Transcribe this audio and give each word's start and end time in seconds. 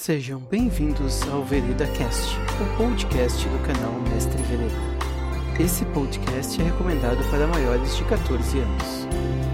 Sejam 0.00 0.40
bem-vindos 0.40 1.20
ao 1.28 1.44
Vereda 1.44 1.86
Cast, 1.88 2.34
o 2.58 2.76
podcast 2.78 3.46
do 3.46 3.58
canal 3.66 3.92
Mestre 4.08 4.42
Vereda. 4.44 5.62
Esse 5.62 5.84
podcast 5.84 6.58
é 6.58 6.64
recomendado 6.64 7.22
para 7.30 7.46
maiores 7.46 7.94
de 7.94 8.04
14 8.04 8.60
anos. 8.60 9.49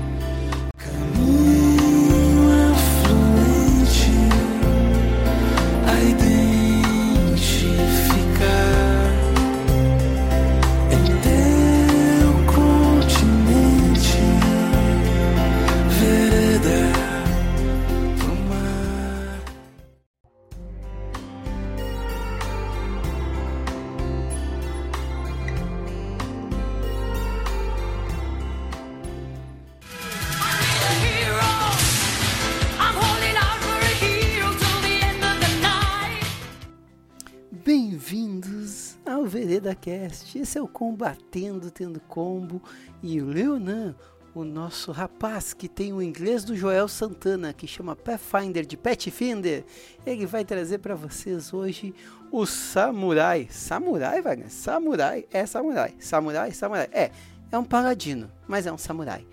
Combatendo 40.77 41.71
Tendo 41.71 41.98
Combo 42.01 42.61
e 43.03 43.19
o 43.23 43.30
Leonan, 43.30 43.95
o 44.35 44.45
nosso 44.45 44.93
rapaz 44.93 45.55
que 45.55 45.71
tem 45.71 45.91
o 45.95 46.02
inglês 46.02 46.45
do 46.45 46.55
Joel 46.55 46.87
Santana, 46.87 47.55
que 47.55 47.66
chama 47.66 47.97
Pathfinder 47.97 48.66
de 48.66 48.77
Petfinder. 48.77 49.65
Ele 50.05 50.27
vai 50.27 50.45
trazer 50.45 50.77
para 50.80 50.95
vocês 50.95 51.55
hoje 51.55 51.95
o 52.30 52.45
Samurai. 52.45 53.49
Samurai, 53.51 54.21
Wagner? 54.21 54.51
Samurai 54.51 55.24
é 55.32 55.47
samurai. 55.47 55.95
Samurai, 55.99 56.51
samurai. 56.51 56.91
É, 56.93 57.10
é 57.51 57.57
um 57.57 57.65
paladino, 57.65 58.30
mas 58.47 58.66
é 58.66 58.73
um 58.73 58.77
samurai. 58.77 59.27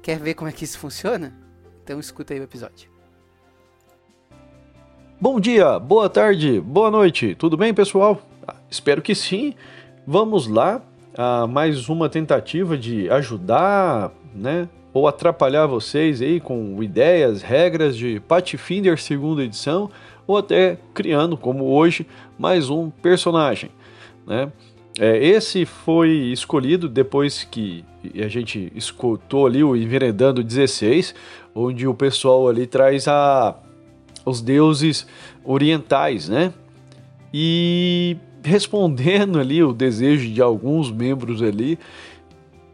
Quer 0.00 0.20
ver 0.20 0.34
como 0.34 0.48
é 0.48 0.52
que 0.52 0.62
isso 0.62 0.78
funciona? 0.78 1.34
Então 1.82 1.98
escuta 1.98 2.32
aí 2.32 2.38
o 2.38 2.44
episódio. 2.44 2.88
Bom 5.20 5.40
dia, 5.40 5.80
boa 5.80 6.08
tarde, 6.08 6.60
boa 6.60 6.92
noite, 6.92 7.34
tudo 7.34 7.56
bem 7.56 7.74
pessoal? 7.74 8.22
Ah, 8.46 8.54
espero 8.70 9.02
que 9.02 9.16
sim. 9.16 9.52
Vamos 10.08 10.46
lá 10.46 10.80
a 11.18 11.48
mais 11.48 11.88
uma 11.88 12.08
tentativa 12.08 12.78
de 12.78 13.10
ajudar, 13.10 14.12
né? 14.32 14.68
Ou 14.94 15.08
atrapalhar 15.08 15.66
vocês 15.66 16.22
aí 16.22 16.38
com 16.38 16.80
ideias, 16.80 17.42
regras 17.42 17.96
de 17.96 18.20
Pathfinder 18.20 19.00
segunda 19.00 19.42
edição, 19.42 19.90
ou 20.24 20.38
até 20.38 20.78
criando, 20.94 21.36
como 21.36 21.64
hoje, 21.64 22.06
mais 22.38 22.70
um 22.70 22.88
personagem, 22.88 23.70
né? 24.24 24.52
É, 24.96 25.18
esse 25.26 25.66
foi 25.66 26.10
escolhido 26.10 26.88
depois 26.88 27.42
que 27.42 27.84
a 28.14 28.28
gente 28.28 28.72
escutou 28.76 29.44
ali 29.44 29.64
o 29.64 29.74
Enveredando 29.74 30.40
16, 30.40 31.16
onde 31.52 31.84
o 31.88 31.92
pessoal 31.92 32.48
ali 32.48 32.64
traz 32.64 33.08
a, 33.08 33.56
os 34.24 34.40
deuses 34.40 35.04
orientais, 35.44 36.28
né? 36.28 36.54
E 37.34 38.16
respondendo 38.46 39.38
ali 39.38 39.62
o 39.62 39.72
desejo 39.72 40.28
de 40.32 40.40
alguns 40.40 40.90
membros 40.90 41.42
ali, 41.42 41.78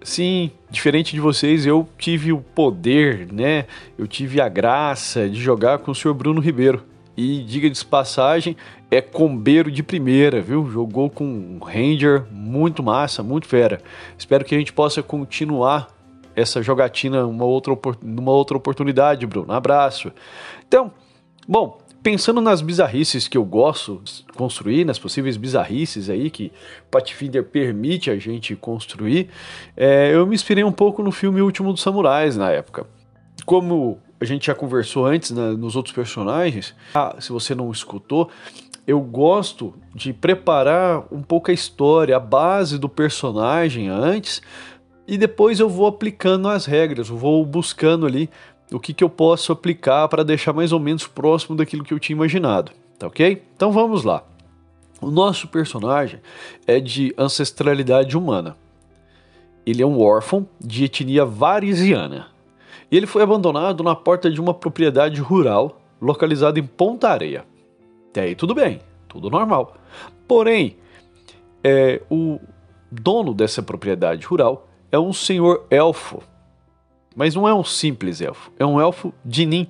sim, 0.03 0.51
diferente 0.71 1.13
de 1.13 1.21
vocês, 1.21 1.67
eu 1.67 1.89
tive 1.99 2.33
o 2.33 2.39
poder, 2.39 3.27
né? 3.33 3.67
Eu 3.97 4.07
tive 4.07 4.41
a 4.41 4.49
graça 4.49 5.29
de 5.29 5.41
jogar 5.41 5.79
com 5.79 5.91
o 5.91 5.95
senhor 5.95 6.15
Bruno 6.15 6.41
Ribeiro. 6.41 6.83
E 7.17 7.43
diga 7.43 7.69
de 7.69 7.85
passagem, 7.85 8.57
é 8.91 9.01
combeiro 9.01 9.71
de 9.71 9.83
primeira, 9.83 10.41
viu? 10.41 10.71
Jogou 10.71 11.11
com 11.11 11.25
um 11.25 11.59
Ranger 11.63 12.25
muito 12.31 12.83
massa, 12.83 13.23
muito 13.23 13.47
fera. 13.47 13.83
Espero 14.17 14.45
que 14.45 14.55
a 14.55 14.59
gente 14.59 14.73
possa 14.73 15.03
continuar 15.03 15.89
essa 16.35 16.63
jogatina 16.63 17.27
uma 17.27 17.45
outra, 17.45 17.77
numa 18.03 18.33
outra 18.33 18.57
oportunidade, 18.57 19.27
Bruno. 19.27 19.53
Um 19.53 19.57
abraço. 19.57 20.11
Então, 20.67 20.91
bom, 21.47 21.82
pensando 22.03 22.41
nas 22.41 22.61
bizarrices 22.61 23.29
que 23.29 23.39
eu 23.39 23.45
gosto 23.45 24.03
construir, 24.35 24.85
nas 24.85 24.99
possíveis 24.99 25.37
bizarrices 25.37 26.11
aí 26.11 26.31
que 26.31 26.53
Pathfinder 26.91 27.45
permite 27.45 28.11
a 28.11 28.17
gente 28.19 28.57
construir, 28.57 29.29
é, 29.77 30.13
eu 30.13 30.27
me 30.27 30.35
inspirei 30.35 30.65
um 30.65 30.73
pouco 30.73 31.03
no 31.03 31.13
filme 31.13 31.41
Último 31.41 31.73
dos 31.73 31.83
Samurais 31.83 32.37
na 32.37 32.51
época. 32.51 32.87
Como 33.47 33.99
a 34.21 34.25
gente 34.25 34.47
já 34.47 34.55
conversou 34.55 35.07
antes 35.07 35.31
né, 35.31 35.53
nos 35.53 35.77
outros 35.77 35.95
personagens, 35.95 36.75
ah, 36.95 37.17
se 37.19 37.31
você 37.31 37.55
não 37.55 37.71
escutou, 37.71 38.29
eu 38.87 39.01
gosto 39.01 39.75
de 39.95 40.13
preparar 40.13 41.05
um 41.11 41.23
pouco 41.23 41.51
a 41.51 41.55
história, 41.55 42.17
a 42.17 42.21
base 42.21 42.79
do 42.79 42.89
personagem 42.89 43.89
antes, 43.89 44.43
e 45.07 45.17
depois 45.19 45.61
eu 45.61 45.69
vou 45.69 45.87
aplicando 45.87 46.49
as 46.49 46.67
regras, 46.67 47.09
eu 47.09 47.17
vou 47.17 47.45
buscando 47.45 48.07
ali 48.07 48.31
o 48.73 48.81
que, 48.81 48.95
que 48.95 49.05
eu 49.05 49.09
posso 49.09 49.53
aplicar 49.53 50.09
para 50.09 50.25
deixar 50.25 50.53
mais 50.53 50.73
ou 50.73 50.81
menos 50.81 51.07
próximo 51.07 51.57
daquilo 51.57 51.85
que 51.85 51.93
eu 51.93 51.99
tinha 51.99 52.17
imaginado, 52.17 52.73
tá 52.99 53.07
ok? 53.07 53.43
Então 53.55 53.71
vamos 53.71 54.05
lá. 54.05 54.25
O 55.01 55.11
nosso 55.11 55.49
personagem 55.49 56.21
é 56.67 56.79
de 56.79 57.15
ancestralidade 57.19 58.17
humana. 58.17 58.57
Ele 59.67 59.83
é 59.83 59.87
um 59.87 60.01
órfão 60.01 60.47
de 60.61 60.85
etnia 60.85 61.25
varisiana. 61.25 62.29
E 62.91 62.97
ele 62.97 63.07
foi 63.07 63.23
abandonado 63.23 63.83
na 63.83 63.97
porta 63.97 64.31
de 64.31 64.41
uma 64.41 64.55
propriedade 64.55 65.21
rural 65.21 65.81
localizada 66.01 66.59
em 66.59 66.67
Ponta 66.67 67.09
Areia. 67.09 67.45
Até 68.11 68.23
aí 68.23 68.35
tudo 68.35 68.55
bem, 68.55 68.81
tudo 69.09 69.31
normal. 69.31 69.77
Porém, 70.29 70.77
é, 71.65 72.01
o 72.11 72.39
dono 72.91 73.33
dessa 73.33 73.63
propriedade 73.63 74.27
rural 74.27 74.69
é 74.91 74.99
um 74.99 75.13
senhor 75.13 75.67
elfo. 75.71 76.23
Mas 77.15 77.35
não 77.35 77.47
é 77.47 77.55
um 77.55 77.65
simples 77.65 78.21
elfo, 78.21 78.51
é 78.59 78.65
um 78.65 78.81
elfo 78.81 79.13
de 79.25 79.45
Nin, 79.47 79.67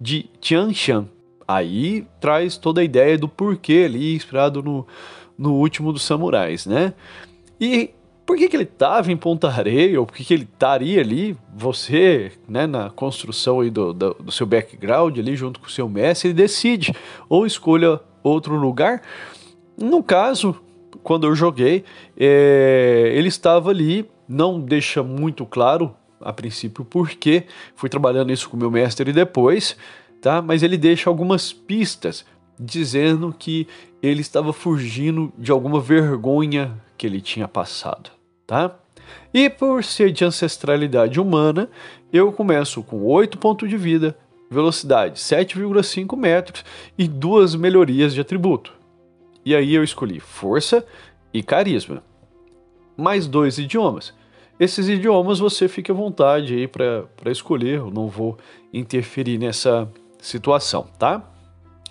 de 0.00 0.28
Tianshan. 0.40 1.08
Aí 1.46 2.06
traz 2.20 2.56
toda 2.56 2.80
a 2.80 2.84
ideia 2.84 3.18
do 3.18 3.28
porquê 3.28 3.84
ali, 3.86 4.14
inspirado 4.14 4.62
no, 4.62 4.86
no 5.36 5.54
último 5.54 5.92
dos 5.92 6.02
samurais, 6.02 6.64
né? 6.64 6.94
E 7.60 7.90
por 8.24 8.36
que, 8.36 8.48
que 8.48 8.56
ele 8.56 8.64
estava 8.64 9.12
em 9.12 9.16
Ponta 9.16 9.48
Areia, 9.48 10.00
ou 10.00 10.06
por 10.06 10.16
que, 10.16 10.24
que 10.24 10.32
ele 10.32 10.44
estaria 10.50 11.00
ali, 11.00 11.36
você, 11.54 12.32
né, 12.48 12.66
na 12.66 12.88
construção 12.88 13.60
aí 13.60 13.70
do, 13.70 13.92
do, 13.92 14.14
do 14.14 14.32
seu 14.32 14.46
background 14.46 15.18
ali, 15.18 15.36
junto 15.36 15.60
com 15.60 15.66
o 15.66 15.70
seu 15.70 15.88
mestre, 15.88 16.28
ele 16.28 16.34
decide, 16.34 16.94
ou 17.28 17.44
escolha 17.44 18.00
outro 18.22 18.56
lugar. 18.56 19.02
No 19.76 20.02
caso, 20.02 20.56
quando 21.02 21.26
eu 21.26 21.34
joguei, 21.34 21.84
é, 22.16 23.12
ele 23.14 23.28
estava 23.28 23.70
ali, 23.70 24.08
não 24.26 24.58
deixa 24.58 25.02
muito 25.02 25.44
claro 25.44 25.94
a 26.24 26.32
princípio 26.32 26.84
porquê, 26.84 27.44
fui 27.76 27.88
trabalhando 27.88 28.32
isso 28.32 28.48
com 28.48 28.56
meu 28.56 28.70
mestre 28.70 29.12
depois, 29.12 29.76
tá? 30.20 30.40
Mas 30.40 30.62
ele 30.62 30.78
deixa 30.78 31.10
algumas 31.10 31.52
pistas 31.52 32.24
dizendo 32.58 33.34
que 33.36 33.68
ele 34.02 34.20
estava 34.20 34.52
fugindo 34.52 35.32
de 35.38 35.52
alguma 35.52 35.80
vergonha 35.80 36.80
que 36.96 37.06
ele 37.06 37.20
tinha 37.20 37.46
passado, 37.46 38.10
tá? 38.46 38.74
E 39.32 39.50
por 39.50 39.84
ser 39.84 40.12
de 40.12 40.24
ancestralidade 40.24 41.20
humana, 41.20 41.68
eu 42.12 42.32
começo 42.32 42.82
com 42.82 43.02
8 43.02 43.38
pontos 43.38 43.68
de 43.68 43.76
vida, 43.76 44.16
velocidade 44.50 45.18
7,5 45.18 46.16
metros 46.16 46.64
e 46.96 47.06
duas 47.08 47.54
melhorias 47.54 48.14
de 48.14 48.20
atributo. 48.20 48.72
E 49.44 49.54
aí 49.54 49.74
eu 49.74 49.84
escolhi 49.84 50.20
força 50.20 50.86
e 51.32 51.42
carisma. 51.42 52.02
Mais 52.96 53.26
dois 53.26 53.58
idiomas. 53.58 54.14
Esses 54.58 54.88
idiomas 54.88 55.38
você 55.38 55.66
fica 55.66 55.92
à 55.92 55.96
vontade 55.96 56.54
aí 56.54 56.68
para 56.68 57.30
escolher, 57.30 57.78
eu 57.78 57.90
não 57.90 58.08
vou 58.08 58.38
interferir 58.72 59.38
nessa 59.38 59.90
situação, 60.20 60.86
tá? 60.98 61.22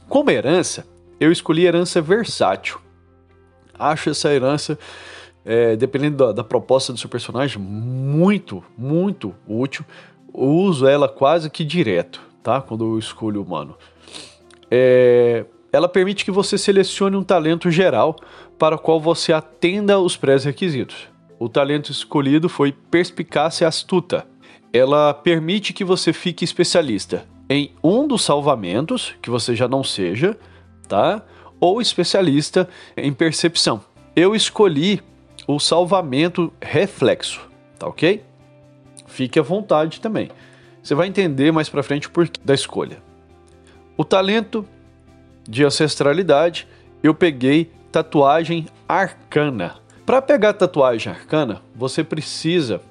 Como 0.07 0.31
herança, 0.31 0.85
eu 1.19 1.31
escolhi 1.31 1.65
herança 1.65 2.01
versátil. 2.01 2.79
Acho 3.77 4.11
essa 4.11 4.33
herança, 4.33 4.77
é, 5.43 5.75
dependendo 5.75 6.17
da, 6.17 6.31
da 6.31 6.43
proposta 6.43 6.93
do 6.93 6.99
seu 6.99 7.09
personagem, 7.09 7.61
muito, 7.61 8.63
muito 8.77 9.35
útil. 9.47 9.83
Eu 10.33 10.47
uso 10.49 10.87
ela 10.87 11.09
quase 11.09 11.49
que 11.49 11.65
direto, 11.65 12.21
tá? 12.41 12.61
Quando 12.61 12.85
eu 12.85 12.97
escolho 12.97 13.41
o 13.41 13.43
humano. 13.43 13.77
É, 14.71 15.45
ela 15.71 15.89
permite 15.89 16.23
que 16.23 16.31
você 16.31 16.57
selecione 16.57 17.15
um 17.15 17.23
talento 17.23 17.69
geral 17.69 18.15
para 18.57 18.75
o 18.75 18.79
qual 18.79 19.01
você 19.01 19.33
atenda 19.33 19.99
os 19.99 20.15
pré-requisitos. 20.15 21.12
O 21.39 21.49
talento 21.49 21.91
escolhido 21.91 22.47
foi 22.47 22.71
perspicácia 22.71 23.67
astuta. 23.67 24.25
Ela 24.71 25.13
permite 25.13 25.73
que 25.73 25.83
você 25.83 26.13
fique 26.13 26.43
especialista 26.43 27.25
em 27.49 27.71
um 27.83 28.07
dos 28.07 28.23
salvamentos, 28.23 29.13
que 29.21 29.29
você 29.29 29.55
já 29.55 29.67
não 29.67 29.83
seja, 29.83 30.37
tá? 30.87 31.21
Ou 31.59 31.81
especialista 31.81 32.67
em 32.95 33.13
percepção. 33.13 33.81
Eu 34.15 34.35
escolhi 34.35 35.01
o 35.47 35.59
salvamento 35.59 36.51
reflexo, 36.61 37.41
tá 37.77 37.87
ok? 37.87 38.23
Fique 39.07 39.39
à 39.39 39.43
vontade 39.43 39.99
também. 39.99 40.29
Você 40.81 40.95
vai 40.95 41.07
entender 41.07 41.51
mais 41.51 41.69
pra 41.69 41.83
frente 41.83 42.07
o 42.07 42.11
porquê 42.11 42.39
da 42.43 42.53
escolha. 42.53 43.01
O 43.95 44.03
talento 44.03 44.67
de 45.47 45.63
ancestralidade, 45.63 46.67
eu 47.01 47.13
peguei 47.13 47.71
tatuagem 47.91 48.65
arcana. 48.87 49.82
Para 50.05 50.21
pegar 50.21 50.53
tatuagem 50.53 51.11
arcana, 51.11 51.61
você 51.73 52.03
precisa 52.03 52.81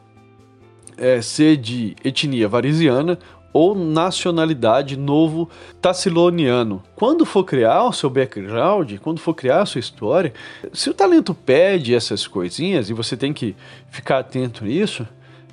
é, 0.97 1.21
ser 1.21 1.59
de 1.59 1.95
etnia 2.03 2.49
varisiana 2.49 3.19
ou 3.53 3.75
nacionalidade 3.75 4.97
novo 4.97 5.49
tassiloniano. 5.81 6.83
Quando 6.97 7.27
for 7.27 7.45
criar 7.45 7.85
o 7.85 7.93
seu 7.93 8.09
background, 8.09 8.95
quando 9.03 9.21
for 9.21 9.35
criar 9.35 9.61
a 9.61 9.67
sua 9.67 9.79
história, 9.79 10.33
se 10.73 10.89
o 10.89 10.95
talento 10.95 11.35
pede 11.35 11.95
essas 11.95 12.27
coisinhas 12.27 12.89
e 12.89 12.95
você 12.95 13.15
tem 13.15 13.33
que 13.33 13.55
ficar 13.91 14.21
atento 14.21 14.65
nisso, 14.65 15.07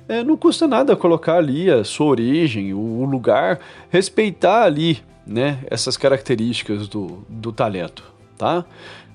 é, 0.08 0.24
não 0.24 0.38
custa 0.38 0.66
nada 0.66 0.96
colocar 0.96 1.36
ali 1.36 1.70
a 1.70 1.84
sua 1.84 2.06
origem, 2.06 2.72
o, 2.72 3.04
lugar, 3.04 3.60
respeitar 3.90 4.62
ali 4.62 4.98
né, 5.26 5.58
essas 5.70 5.96
características 5.96 6.88
do, 6.88 7.24
do 7.28 7.52
talento, 7.52 8.02
tá? 8.36 8.64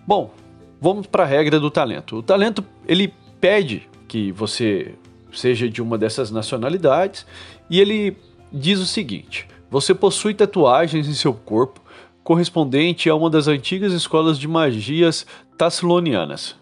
Bom, 0.08 0.32
vamos 0.80 1.08
para 1.08 1.24
a 1.24 1.28
regra 1.28 1.60
do 1.60 1.72
talento. 1.72 2.18
O 2.18 2.24
talento 2.24 2.64
ele 2.88 3.14
pede 3.40 3.90
que 4.08 4.32
você 4.32 4.96
seja 5.34 5.70
de 5.70 5.82
uma 5.82 5.98
dessas 5.98 6.32
nacionalidades 6.32 7.26
e 7.70 7.80
ele 7.80 8.18
diz 8.52 8.80
o 8.80 8.86
seguinte: 8.86 9.48
você 9.70 9.94
possui 9.94 10.34
tatuagens 10.34 11.08
em 11.08 11.14
seu 11.14 11.34
corpo 11.34 11.82
correspondente 12.24 13.10
a 13.10 13.16
uma 13.16 13.30
das 13.30 13.48
antigas 13.48 13.94
escolas 13.94 14.40
de 14.40 14.48
magias 14.48 15.26
tassilonianas. 15.58 16.56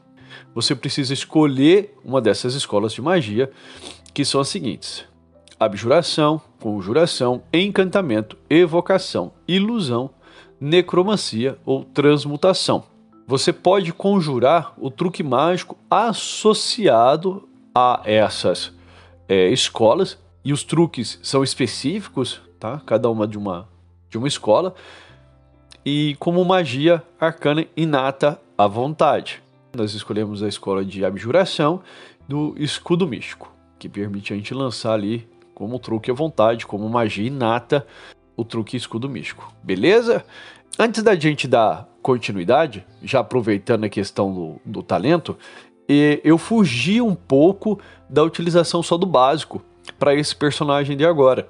Você 0.54 0.75
precisa 0.75 1.13
escolher 1.13 1.95
uma 2.04 2.21
dessas 2.21 2.54
escolas 2.54 2.94
de 2.94 3.01
magia, 3.01 3.50
que 4.13 4.25
são 4.25 4.42
as 4.42 4.50
seguintes: 4.50 5.06
abjuração, 5.59 6.42
conjuração, 6.59 7.44
encantamento, 7.51 8.38
evocação, 8.50 9.31
ilusão, 9.48 10.09
necromancia 10.59 11.57
ou 11.66 11.83
transmutação. 11.83 12.93
Você 13.25 13.54
pode 13.54 13.94
conjurar 13.94 14.74
o 14.78 14.92
truque 14.92 15.24
mágico 15.24 15.78
associado 15.90 17.48
a 17.74 18.02
essas 18.06 18.74
é, 19.28 19.50
escolas 19.50 20.18
e 20.44 20.52
os 20.52 20.64
truques 20.64 21.20
são 21.24 21.44
específicos, 21.44 22.42
tá? 22.60 22.81
Cada 22.86 23.10
uma 23.10 23.28
de 23.28 23.38
uma 23.38 23.68
de 24.10 24.18
uma 24.18 24.28
escola 24.28 24.75
e 25.86 26.16
como 26.20 26.44
magia 26.46 27.02
arcana 27.20 27.66
inata 27.75 28.40
à 28.58 28.68
vontade. 28.68 29.42
Nós 29.76 29.94
escolhemos 29.94 30.44
a 30.44 30.48
escola 30.48 30.86
de 30.86 31.04
abjuração 31.04 31.81
do 32.28 32.54
escudo 32.58 33.08
místico, 33.08 33.52
que 33.80 33.90
permite 33.90 34.31
a 34.31 34.36
gente 34.36 34.54
lançar 34.54 34.94
ali 34.94 35.28
como 35.56 35.80
truque 35.80 36.12
à 36.12 36.14
vontade, 36.14 36.68
como 36.68 36.88
magia 36.88 37.26
inata, 37.26 37.88
o 38.35 38.44
truque 38.44 38.77
escudo 38.77 39.09
místico. 39.09 39.53
Beleza? 39.63 40.25
Antes 40.77 41.03
da 41.03 41.15
gente 41.15 41.47
dar 41.47 41.88
continuidade, 42.01 42.85
já 43.01 43.19
aproveitando 43.19 43.83
a 43.83 43.89
questão 43.89 44.33
do, 44.33 44.62
do 44.65 44.83
talento, 44.83 45.38
eu 46.24 46.38
fugi 46.38 47.01
um 47.01 47.15
pouco 47.15 47.80
da 48.09 48.24
utilização 48.24 48.81
só 48.81 48.97
do 48.97 49.06
básico 49.06 49.63
para 50.00 50.15
esse 50.15 50.35
personagem 50.35 50.97
de 50.97 51.06
agora. 51.06 51.47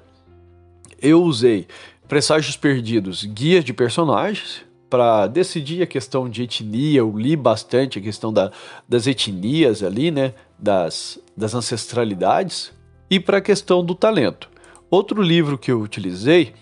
Eu 1.00 1.22
usei 1.22 1.66
presságios 2.08 2.56
perdidos, 2.56 3.24
guias 3.24 3.64
de 3.64 3.72
personagens 3.72 4.62
para 4.90 5.26
decidir 5.26 5.82
a 5.82 5.86
questão 5.86 6.28
de 6.28 6.42
etnia. 6.42 6.98
Eu 6.98 7.16
li 7.16 7.34
bastante 7.34 7.98
a 7.98 8.02
questão 8.02 8.32
da, 8.32 8.52
das 8.88 9.06
etnias 9.06 9.82
ali, 9.82 10.10
né, 10.10 10.34
das, 10.58 11.18
das 11.36 11.54
ancestralidades 11.54 12.72
e 13.10 13.18
para 13.18 13.38
a 13.38 13.40
questão 13.40 13.84
do 13.84 13.94
talento. 13.94 14.48
Outro 14.90 15.20
livro 15.22 15.58
que 15.58 15.72
eu 15.72 15.80
utilizei 15.80 16.54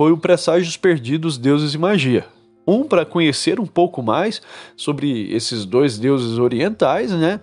foi 0.00 0.12
o 0.12 0.16
Presságios 0.16 0.78
Perdidos, 0.78 1.36
Deuses 1.36 1.74
e 1.74 1.78
Magia. 1.78 2.24
Um 2.66 2.84
para 2.84 3.04
conhecer 3.04 3.60
um 3.60 3.66
pouco 3.66 4.02
mais 4.02 4.40
sobre 4.74 5.30
esses 5.30 5.66
dois 5.66 5.98
deuses 5.98 6.38
orientais, 6.38 7.12
né? 7.12 7.38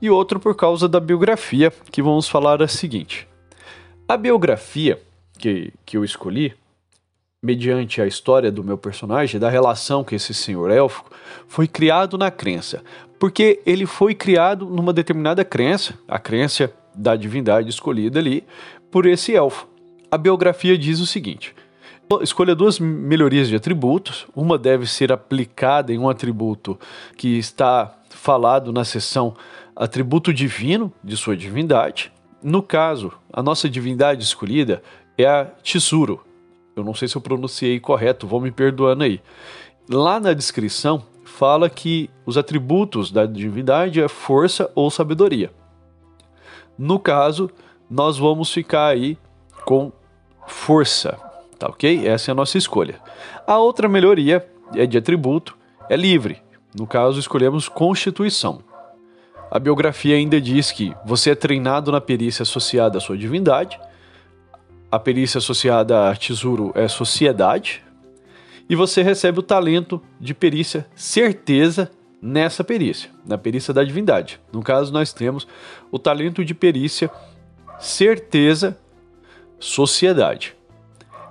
E 0.00 0.08
outro 0.08 0.40
por 0.40 0.56
causa 0.56 0.88
da 0.88 1.00
biografia, 1.00 1.70
que 1.92 2.00
vamos 2.00 2.26
falar 2.26 2.62
a 2.62 2.66
seguinte. 2.66 3.28
A 4.08 4.16
biografia 4.16 4.98
que, 5.38 5.70
que 5.84 5.98
eu 5.98 6.02
escolhi, 6.02 6.54
mediante 7.42 8.00
a 8.00 8.06
história 8.06 8.50
do 8.50 8.64
meu 8.64 8.78
personagem, 8.78 9.38
da 9.38 9.50
relação 9.50 10.02
com 10.02 10.14
esse 10.14 10.32
senhor 10.32 10.70
élfico, 10.70 11.10
foi 11.46 11.68
criado 11.68 12.16
na 12.16 12.30
crença. 12.30 12.82
Porque 13.18 13.60
ele 13.66 13.84
foi 13.84 14.14
criado 14.14 14.64
numa 14.64 14.94
determinada 14.94 15.44
crença, 15.44 15.92
a 16.08 16.18
crença 16.18 16.72
da 16.94 17.14
divindade 17.16 17.68
escolhida 17.68 18.18
ali, 18.18 18.44
por 18.90 19.04
esse 19.04 19.36
elfo. 19.36 19.68
A 20.10 20.16
biografia 20.16 20.78
diz 20.78 21.00
o 21.00 21.06
seguinte: 21.06 21.54
Escolha 22.22 22.54
duas 22.54 22.78
melhorias 22.78 23.48
de 23.48 23.56
atributos. 23.56 24.26
Uma 24.34 24.56
deve 24.56 24.86
ser 24.86 25.12
aplicada 25.12 25.92
em 25.92 25.98
um 25.98 26.08
atributo 26.08 26.78
que 27.16 27.38
está 27.38 27.94
falado 28.08 28.72
na 28.72 28.84
seção 28.84 29.34
atributo 29.76 30.32
divino 30.32 30.92
de 31.04 31.16
sua 31.16 31.36
divindade. 31.36 32.10
No 32.42 32.62
caso, 32.62 33.12
a 33.32 33.42
nossa 33.42 33.68
divindade 33.68 34.22
escolhida 34.22 34.82
é 35.16 35.26
a 35.26 35.44
Tsuru. 35.62 36.24
Eu 36.74 36.82
não 36.82 36.94
sei 36.94 37.08
se 37.08 37.16
eu 37.16 37.20
pronunciei 37.20 37.78
correto, 37.78 38.26
vou 38.26 38.40
me 38.40 38.50
perdoando 38.50 39.04
aí. 39.04 39.20
Lá 39.90 40.18
na 40.18 40.32
descrição 40.32 41.02
fala 41.24 41.68
que 41.68 42.08
os 42.24 42.38
atributos 42.38 43.10
da 43.10 43.26
divindade 43.26 44.00
é 44.00 44.08
força 44.08 44.70
ou 44.74 44.90
sabedoria. 44.90 45.50
No 46.78 46.98
caso, 46.98 47.50
nós 47.90 48.16
vamos 48.16 48.52
ficar 48.52 48.86
aí 48.86 49.18
com 49.64 49.92
força, 50.46 51.18
tá 51.58 51.66
ok? 51.66 52.06
Essa 52.06 52.30
é 52.30 52.32
a 52.32 52.34
nossa 52.34 52.56
escolha. 52.56 53.00
A 53.46 53.58
outra 53.58 53.88
melhoria 53.88 54.46
é 54.74 54.86
de 54.86 54.96
atributo, 54.96 55.56
é 55.88 55.96
livre. 55.96 56.40
No 56.78 56.86
caso, 56.86 57.18
escolhemos 57.18 57.68
Constituição. 57.68 58.62
A 59.50 59.58
biografia 59.58 60.14
ainda 60.14 60.40
diz 60.40 60.70
que 60.70 60.94
você 61.04 61.30
é 61.30 61.34
treinado 61.34 61.90
na 61.90 62.00
perícia 62.00 62.42
associada 62.42 62.98
à 62.98 63.00
sua 63.00 63.16
divindade, 63.16 63.80
a 64.90 64.98
perícia 64.98 65.38
associada 65.38 66.10
a 66.10 66.16
tesouro 66.16 66.72
é 66.74 66.86
sociedade, 66.86 67.82
e 68.68 68.74
você 68.74 69.02
recebe 69.02 69.38
o 69.38 69.42
talento 69.42 70.00
de 70.20 70.34
perícia 70.34 70.86
certeza 70.94 71.90
nessa 72.20 72.62
perícia, 72.62 73.10
na 73.24 73.38
perícia 73.38 73.72
da 73.72 73.82
divindade. 73.82 74.38
No 74.52 74.62
caso, 74.62 74.92
nós 74.92 75.12
temos 75.12 75.46
o 75.90 75.98
talento 75.98 76.44
de 76.44 76.54
perícia 76.54 77.10
certeza 77.78 78.78
sociedade. 79.58 80.57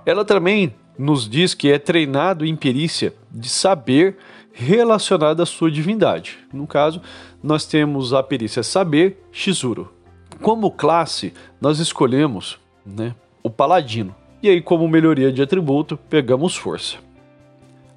Ela 0.08 0.24
também 0.24 0.72
nos 0.98 1.28
diz 1.28 1.52
que 1.52 1.70
é 1.70 1.78
treinado 1.78 2.46
em 2.46 2.56
perícia 2.56 3.12
de 3.30 3.46
saber 3.46 4.16
relacionada 4.54 5.42
à 5.42 5.46
sua 5.46 5.70
divindade. 5.70 6.38
No 6.50 6.66
caso, 6.66 7.02
nós 7.42 7.66
temos 7.66 8.14
a 8.14 8.22
perícia 8.22 8.62
saber 8.62 9.22
Shizuru. 9.30 9.92
Como 10.40 10.70
classe, 10.70 11.34
nós 11.60 11.78
escolhemos 11.78 12.58
né, 12.86 13.14
o 13.42 13.50
paladino. 13.50 14.16
E 14.42 14.48
aí, 14.48 14.62
como 14.62 14.88
melhoria 14.88 15.30
de 15.30 15.42
atributo, 15.42 15.98
pegamos 16.08 16.56
força. 16.56 16.96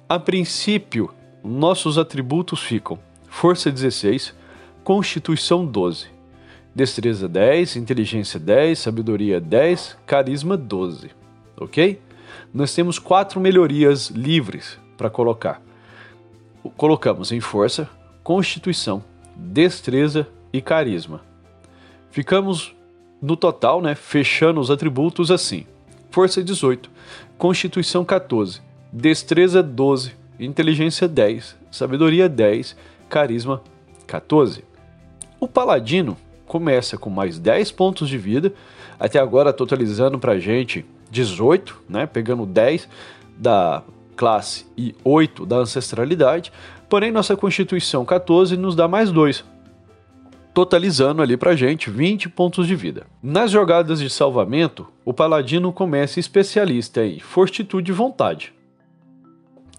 A 0.06 0.18
princípio, 0.18 1.08
nossos 1.42 1.96
atributos 1.96 2.60
ficam 2.60 2.98
força 3.26 3.70
16, 3.70 4.34
constituição 4.84 5.64
12, 5.64 6.08
destreza 6.74 7.26
10, 7.26 7.76
inteligência 7.76 8.38
10, 8.38 8.78
sabedoria 8.78 9.40
10, 9.40 9.96
carisma 10.04 10.58
12. 10.58 11.21
Ok? 11.56 12.00
Nós 12.52 12.74
temos 12.74 12.98
quatro 12.98 13.40
melhorias 13.40 14.08
livres 14.08 14.78
para 14.96 15.10
colocar. 15.10 15.62
Colocamos 16.76 17.32
em 17.32 17.40
força, 17.40 17.88
constituição, 18.22 19.02
destreza 19.34 20.28
e 20.52 20.60
carisma. 20.60 21.22
Ficamos 22.10 22.74
no 23.20 23.36
total, 23.36 23.80
né, 23.80 23.94
fechando 23.94 24.60
os 24.60 24.70
atributos 24.70 25.30
assim: 25.30 25.66
força 26.10 26.42
18, 26.42 26.90
constituição 27.38 28.04
14, 28.04 28.60
destreza 28.92 29.62
12, 29.62 30.14
inteligência 30.38 31.08
10, 31.08 31.56
sabedoria 31.70 32.28
10, 32.28 32.76
carisma 33.08 33.62
14. 34.06 34.64
O 35.40 35.48
paladino 35.48 36.16
começa 36.46 36.98
com 36.98 37.10
mais 37.10 37.38
10 37.38 37.72
pontos 37.72 38.08
de 38.08 38.18
vida, 38.18 38.52
até 39.00 39.18
agora 39.18 39.52
totalizando 39.52 40.18
pra 40.18 40.38
gente 40.38 40.84
18, 41.12 41.82
né, 41.88 42.06
pegando 42.06 42.46
10 42.46 42.88
da 43.36 43.82
classe 44.16 44.66
e 44.76 44.94
8 45.04 45.44
da 45.44 45.56
ancestralidade, 45.56 46.50
porém 46.88 47.12
nossa 47.12 47.36
constituição 47.36 48.04
14 48.04 48.56
nos 48.56 48.74
dá 48.74 48.88
mais 48.88 49.12
2, 49.12 49.44
totalizando 50.54 51.20
ali 51.20 51.36
pra 51.36 51.54
gente 51.54 51.90
20 51.90 52.30
pontos 52.30 52.66
de 52.66 52.74
vida. 52.74 53.06
Nas 53.22 53.50
jogadas 53.50 54.00
de 54.00 54.08
salvamento, 54.08 54.88
o 55.04 55.12
paladino 55.12 55.72
começa 55.72 56.18
especialista 56.18 57.04
em 57.04 57.20
fortitude 57.20 57.92
e 57.92 57.94
vontade. 57.94 58.54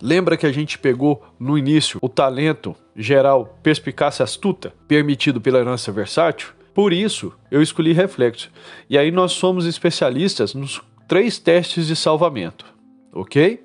Lembra 0.01 0.37
que 0.37 0.45
a 0.45 0.51
gente 0.51 0.77
pegou 0.77 1.23
no 1.39 1.57
início 1.57 1.97
o 2.01 2.09
talento 2.09 2.75
geral 2.95 3.57
perspicácia 3.63 4.23
astuta, 4.23 4.73
permitido 4.87 5.39
pela 5.39 5.59
herança 5.59 5.91
versátil? 5.91 6.49
Por 6.73 6.91
isso, 6.91 7.31
eu 7.49 7.61
escolhi 7.61 7.93
reflexo. 7.93 8.51
E 8.89 8.97
aí 8.97 9.11
nós 9.11 9.31
somos 9.31 9.65
especialistas 9.65 10.53
nos 10.53 10.81
três 11.07 11.39
testes 11.39 11.87
de 11.87 11.95
salvamento, 11.95 12.65
ok? 13.13 13.63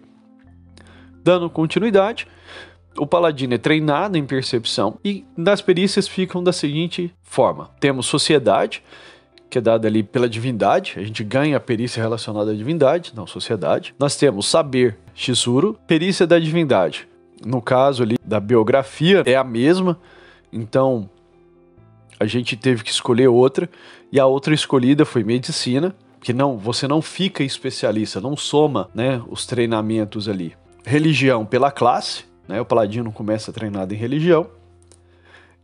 Dando 1.22 1.50
continuidade, 1.50 2.26
o 2.96 3.06
paladino 3.06 3.54
é 3.54 3.58
treinado 3.58 4.18
em 4.18 4.24
percepção 4.24 4.98
e 5.04 5.24
nas 5.36 5.62
perícias 5.62 6.08
ficam 6.08 6.42
da 6.42 6.52
seguinte 6.52 7.14
forma: 7.22 7.70
temos 7.80 8.06
sociedade, 8.06 8.82
que 9.48 9.58
é 9.58 9.60
dada 9.60 9.88
ali 9.88 10.02
pela 10.02 10.28
divindade, 10.28 10.94
a 10.96 11.02
gente 11.02 11.24
ganha 11.24 11.56
a 11.56 11.60
perícia 11.60 12.02
relacionada 12.02 12.50
à 12.50 12.54
divindade, 12.54 13.12
não 13.14 13.26
sociedade. 13.26 13.94
Nós 13.98 14.16
temos 14.16 14.46
saber, 14.46 14.98
Shizuru, 15.14 15.78
perícia 15.86 16.26
da 16.26 16.38
divindade. 16.38 17.08
No 17.44 17.62
caso 17.62 18.02
ali 18.02 18.16
da 18.24 18.40
biografia 18.40 19.22
é 19.24 19.36
a 19.36 19.44
mesma, 19.44 19.98
então 20.52 21.08
a 22.18 22.26
gente 22.26 22.56
teve 22.56 22.82
que 22.82 22.90
escolher 22.90 23.28
outra 23.28 23.70
e 24.10 24.18
a 24.18 24.26
outra 24.26 24.52
escolhida 24.52 25.04
foi 25.04 25.22
medicina, 25.22 25.94
que 26.20 26.32
não, 26.32 26.58
você 26.58 26.88
não 26.88 27.00
fica 27.00 27.42
especialista, 27.42 28.20
não 28.20 28.36
soma, 28.36 28.88
né, 28.94 29.22
os 29.28 29.46
treinamentos 29.46 30.28
ali. 30.28 30.54
Religião 30.84 31.44
pela 31.44 31.70
classe, 31.70 32.24
né? 32.48 32.60
O 32.60 32.64
paladino 32.64 33.12
começa 33.12 33.52
treinado 33.52 33.92
em 33.92 33.96
religião. 33.96 34.48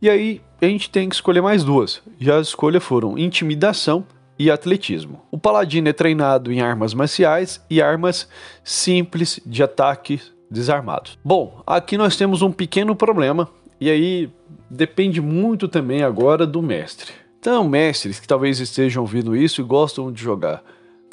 E 0.01 0.09
aí 0.09 0.41
a 0.61 0.65
gente 0.65 0.89
tem 0.89 1.09
que 1.09 1.15
escolher 1.15 1.41
mais 1.41 1.63
duas. 1.63 2.01
Já 2.19 2.37
as 2.37 2.49
escolhas 2.49 2.83
foram 2.83 3.17
intimidação 3.17 4.05
e 4.37 4.51
atletismo. 4.51 5.21
O 5.31 5.37
paladino 5.37 5.89
é 5.89 5.93
treinado 5.93 6.51
em 6.51 6.61
armas 6.61 6.93
marciais 6.93 7.63
e 7.69 7.81
armas 7.81 8.27
simples 8.63 9.39
de 9.45 9.63
ataque 9.63 10.21
desarmados. 10.51 11.17
Bom, 11.23 11.61
aqui 11.65 11.97
nós 11.97 12.15
temos 12.15 12.41
um 12.41 12.51
pequeno 12.51 12.95
problema 12.95 13.49
e 13.79 13.89
aí 13.89 14.29
depende 14.69 15.21
muito 15.21 15.67
também 15.67 16.03
agora 16.03 16.45
do 16.45 16.61
mestre. 16.61 17.11
Então, 17.45 17.63
mestres 17.63 18.19
que 18.19 18.27
talvez 18.27 18.59
estejam 18.59 19.03
ouvindo 19.03 19.35
isso 19.35 19.61
e 19.61 19.63
gostam 19.63 20.11
de 20.11 20.19
jogar, 20.19 20.63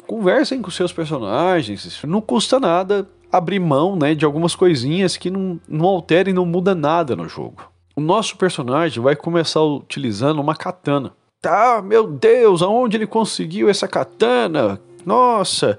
conversem 0.07 0.63
com 0.63 0.71
seus 0.71 0.91
personagens. 0.91 2.01
Não 2.05 2.19
custa 2.19 2.59
nada 2.59 3.07
abrir 3.31 3.59
mão 3.59 3.95
né, 3.95 4.15
de 4.15 4.25
algumas 4.25 4.55
coisinhas 4.55 5.15
que 5.15 5.29
não, 5.29 5.61
não 5.69 5.85
altera 5.85 6.31
e 6.31 6.33
não 6.33 6.43
muda 6.43 6.73
nada 6.73 7.15
no 7.15 7.29
jogo. 7.29 7.71
O 7.95 8.01
nosso 8.01 8.35
personagem 8.35 8.99
vai 8.99 9.15
começar 9.15 9.61
utilizando 9.61 10.41
uma 10.41 10.55
katana. 10.55 11.13
Tá, 11.39 11.83
meu 11.83 12.07
Deus, 12.07 12.63
aonde 12.63 12.97
ele 12.97 13.05
conseguiu 13.05 13.69
essa 13.69 13.87
katana? 13.87 14.81
Nossa! 15.05 15.77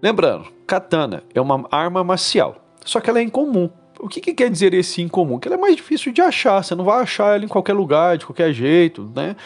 Lembrando, 0.00 0.46
katana 0.64 1.24
é 1.34 1.40
uma 1.40 1.66
arma 1.72 2.04
marcial, 2.04 2.54
só 2.84 3.00
que 3.00 3.10
ela 3.10 3.18
é 3.18 3.22
incomum. 3.24 3.68
O 3.98 4.08
que, 4.08 4.20
que 4.20 4.34
quer 4.34 4.50
dizer 4.50 4.74
esse 4.74 5.02
incomum? 5.02 5.38
Que 5.38 5.48
ela 5.48 5.56
é 5.56 5.60
mais 5.60 5.76
difícil 5.76 6.12
de 6.12 6.20
achar, 6.20 6.62
você 6.62 6.74
não 6.74 6.84
vai 6.84 7.02
achar 7.02 7.34
ela 7.34 7.44
em 7.44 7.48
qualquer 7.48 7.72
lugar, 7.72 8.18
de 8.18 8.26
qualquer 8.26 8.52
jeito, 8.52 9.10
né? 9.14 9.36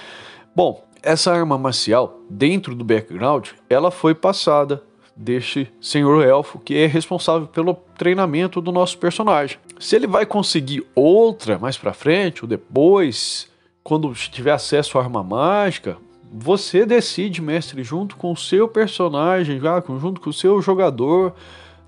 Bom, 0.55 0.85
essa 1.03 1.33
arma 1.33 1.57
marcial, 1.57 2.21
dentro 2.29 2.75
do 2.75 2.85
background, 2.85 3.51
ela 3.69 3.91
foi 3.91 4.15
passada 4.15 4.83
deste 5.17 5.71
senhor 5.81 6.25
elfo 6.25 6.59
que 6.59 6.75
é 6.75 6.87
responsável 6.87 7.47
pelo 7.47 7.75
treinamento 7.97 8.61
do 8.61 8.73
nosso 8.73 8.99
personagem. 8.99 9.59
Se 9.79 9.97
ele 9.97 10.07
vai 10.07 10.25
conseguir 10.25 10.85
outra 10.95 11.59
mais 11.59 11.77
pra 11.77 11.93
frente 11.93 12.43
ou 12.43 12.49
depois, 12.49 13.49
quando 13.83 14.13
tiver 14.15 14.53
acesso 14.53 14.99
à 14.99 15.03
arma 15.03 15.23
mágica, 15.23 15.97
você 16.33 16.87
decide, 16.87 17.43
mestre, 17.43 17.83
junto 17.83 18.17
com 18.17 18.33
o 18.33 18.37
seu 18.37 18.69
personagem, 18.69 19.59
já, 19.59 19.83
junto 20.01 20.21
com 20.21 20.31
o 20.31 20.35
seu 20.35 20.63
jogador, 20.63 21.35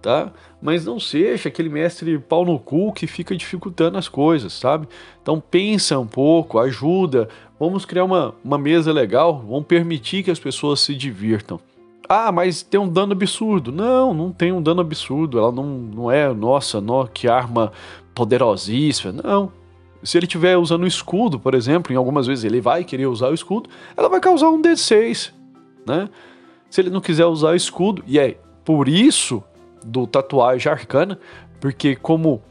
tá? 0.02 0.32
Mas 0.61 0.85
não 0.85 0.99
seja 0.99 1.49
aquele 1.49 1.68
mestre 1.68 2.18
pau 2.18 2.44
no 2.44 2.59
cu 2.59 2.92
que 2.92 3.06
fica 3.06 3.37
dificultando 3.37 3.97
as 3.97 4.09
coisas, 4.09 4.52
sabe? 4.52 4.88
Então 5.23 5.40
pensa 5.40 5.99
um 5.99 6.06
pouco, 6.06 6.59
ajuda, 6.59 7.28
vamos 7.59 7.85
criar 7.85 8.04
uma, 8.04 8.35
uma 8.44 8.59
mesa 8.59 8.92
legal, 8.92 9.44
vamos 9.49 9.66
permitir 9.66 10.25
que 10.25 10.30
as 10.30 10.40
pessoas 10.40 10.80
se 10.80 10.94
divirtam. 10.94 11.61
Ah, 12.09 12.32
mas 12.32 12.62
tem 12.62 12.78
um 12.78 12.88
dano 12.88 13.12
absurdo. 13.12 13.73
Não, 13.73 14.12
não 14.12 14.32
tem 14.32 14.52
um 14.52 14.61
dano 14.61 14.82
absurdo. 14.82 15.38
Ela 15.38 15.50
não, 15.52 15.64
não 15.64 16.11
é, 16.11 16.30
nossa, 16.35 16.80
no, 16.80 17.06
que 17.06 17.26
arma 17.26 17.73
poderosíssima. 18.14 19.12
Não. 19.25 19.50
Se 20.02 20.18
ele 20.18 20.26
estiver 20.26 20.59
usando 20.59 20.82
o 20.82 20.87
escudo, 20.87 21.38
por 21.38 21.54
exemplo, 21.54 21.92
em 21.92 21.97
algumas 21.97 22.26
vezes 22.26 22.44
ele 22.44 22.61
vai 22.61 22.85
querer 22.85 23.06
usar 23.06 23.28
o 23.28 23.35
escudo, 23.35 23.71
ela 23.97 24.09
vai 24.09 24.21
causar 24.21 24.50
um 24.50 24.61
D6, 24.61 25.32
né? 25.87 26.09
Se 26.68 26.80
ele 26.80 26.90
não 26.90 27.00
quiser 27.00 27.25
usar 27.25 27.50
o 27.50 27.54
escudo, 27.54 28.02
e 28.06 28.18
é 28.18 28.37
por 28.64 28.88
isso 28.88 29.42
do 29.84 30.06
tatuagem 30.06 30.70
arcana, 30.70 31.18
porque 31.60 31.96
como 31.96 32.42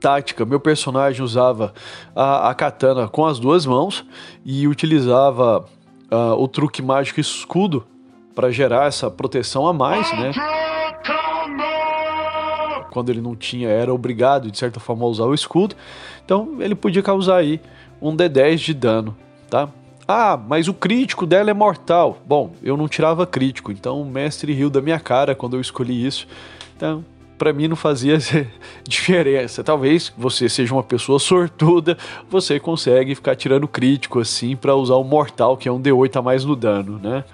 tática, 0.00 0.44
meu 0.44 0.60
personagem 0.60 1.22
usava 1.22 1.72
a, 2.14 2.50
a 2.50 2.54
katana 2.54 3.08
com 3.08 3.26
as 3.26 3.38
duas 3.38 3.66
mãos 3.66 4.04
e 4.44 4.68
utilizava 4.68 5.64
ah, 6.10 6.34
o 6.34 6.46
truque 6.46 6.82
mágico 6.82 7.20
escudo 7.20 7.86
para 8.34 8.50
gerar 8.50 8.86
essa 8.86 9.10
proteção 9.10 9.66
a 9.66 9.72
mais, 9.72 10.10
né? 10.12 10.32
Quando 12.90 13.10
ele 13.10 13.20
não 13.20 13.34
tinha, 13.34 13.68
era 13.68 13.92
obrigado 13.92 14.50
de 14.50 14.58
certa 14.58 14.78
forma 14.78 15.04
a 15.04 15.08
usar 15.08 15.24
o 15.24 15.34
escudo. 15.34 15.74
Então 16.24 16.56
ele 16.60 16.74
podia 16.74 17.02
causar 17.02 17.36
aí 17.36 17.60
um 18.00 18.16
D10 18.16 18.56
de 18.56 18.74
dano, 18.74 19.16
tá? 19.50 19.68
Ah, 20.08 20.36
mas 20.36 20.68
o 20.68 20.74
crítico 20.74 21.26
dela 21.26 21.50
é 21.50 21.54
mortal. 21.54 22.18
Bom, 22.26 22.52
eu 22.62 22.76
não 22.76 22.88
tirava 22.88 23.26
crítico, 23.26 23.72
então 23.72 24.00
o 24.00 24.04
mestre 24.04 24.52
riu 24.52 24.70
da 24.70 24.80
minha 24.80 25.00
cara 25.00 25.34
quando 25.34 25.56
eu 25.56 25.60
escolhi 25.60 26.06
isso. 26.06 26.28
Então, 26.76 27.04
para 27.36 27.52
mim 27.52 27.68
não 27.68 27.76
fazia 27.76 28.18
diferença. 28.86 29.64
Talvez 29.64 30.12
você 30.16 30.48
seja 30.48 30.72
uma 30.72 30.82
pessoa 30.82 31.18
sortuda, 31.18 31.98
você 32.30 32.60
consegue 32.60 33.14
ficar 33.14 33.34
tirando 33.34 33.66
crítico 33.66 34.20
assim 34.20 34.54
para 34.54 34.74
usar 34.74 34.94
o 34.94 35.04
mortal, 35.04 35.56
que 35.56 35.68
é 35.68 35.72
um 35.72 35.80
D8 35.80 36.16
a 36.16 36.22
mais 36.22 36.44
no 36.44 36.54
dano, 36.54 37.00
né? 37.02 37.24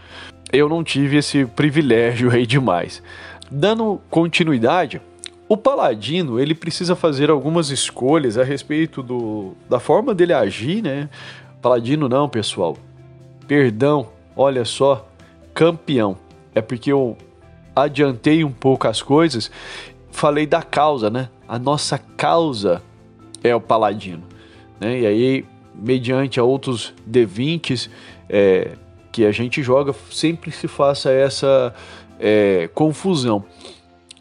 eu 0.53 0.69
não 0.69 0.85
tive 0.85 1.17
esse 1.17 1.47
privilégio 1.47 2.31
aí 2.31 2.47
demais. 2.47 3.03
Dando 3.51 4.01
continuidade, 4.11 5.01
o 5.49 5.57
paladino 5.57 6.39
ele 6.39 6.55
precisa 6.55 6.95
fazer 6.95 7.31
algumas 7.31 7.71
escolhas 7.71 8.37
a 8.37 8.45
respeito 8.45 9.03
do, 9.03 9.55
da 9.69 9.81
forma 9.81 10.15
dele 10.15 10.35
agir, 10.35 10.83
né? 10.83 11.09
Paladino 11.63 12.09
não, 12.09 12.29
pessoal. 12.29 12.77
Perdão, 13.47 14.09
olha 14.37 14.65
só, 14.65 15.09
campeão. 15.55 16.17
É 16.53 16.61
porque 16.61 16.93
eu 16.93 17.17
adiantei 17.75 18.43
um 18.43 18.51
pouco 18.51 18.89
as 18.89 19.01
coisas, 19.01 19.49
falei 20.11 20.45
da 20.45 20.61
causa, 20.61 21.09
né? 21.09 21.31
A 21.49 21.61
nossa 21.61 21.99
causa 21.99 22.83
é 23.45 23.55
o 23.55 23.61
paladino, 23.61 24.25
né? 24.81 25.01
E 25.01 25.07
aí, 25.07 25.45
mediante 25.73 26.41
a 26.41 26.43
outros 26.43 26.93
D20s, 27.09 27.89
é, 28.29 28.73
que 29.13 29.25
a 29.25 29.31
gente 29.31 29.63
joga 29.63 29.95
sempre 30.11 30.51
se 30.51 30.67
faça 30.67 31.13
essa 31.13 31.73
é, 32.19 32.69
confusão. 32.75 33.45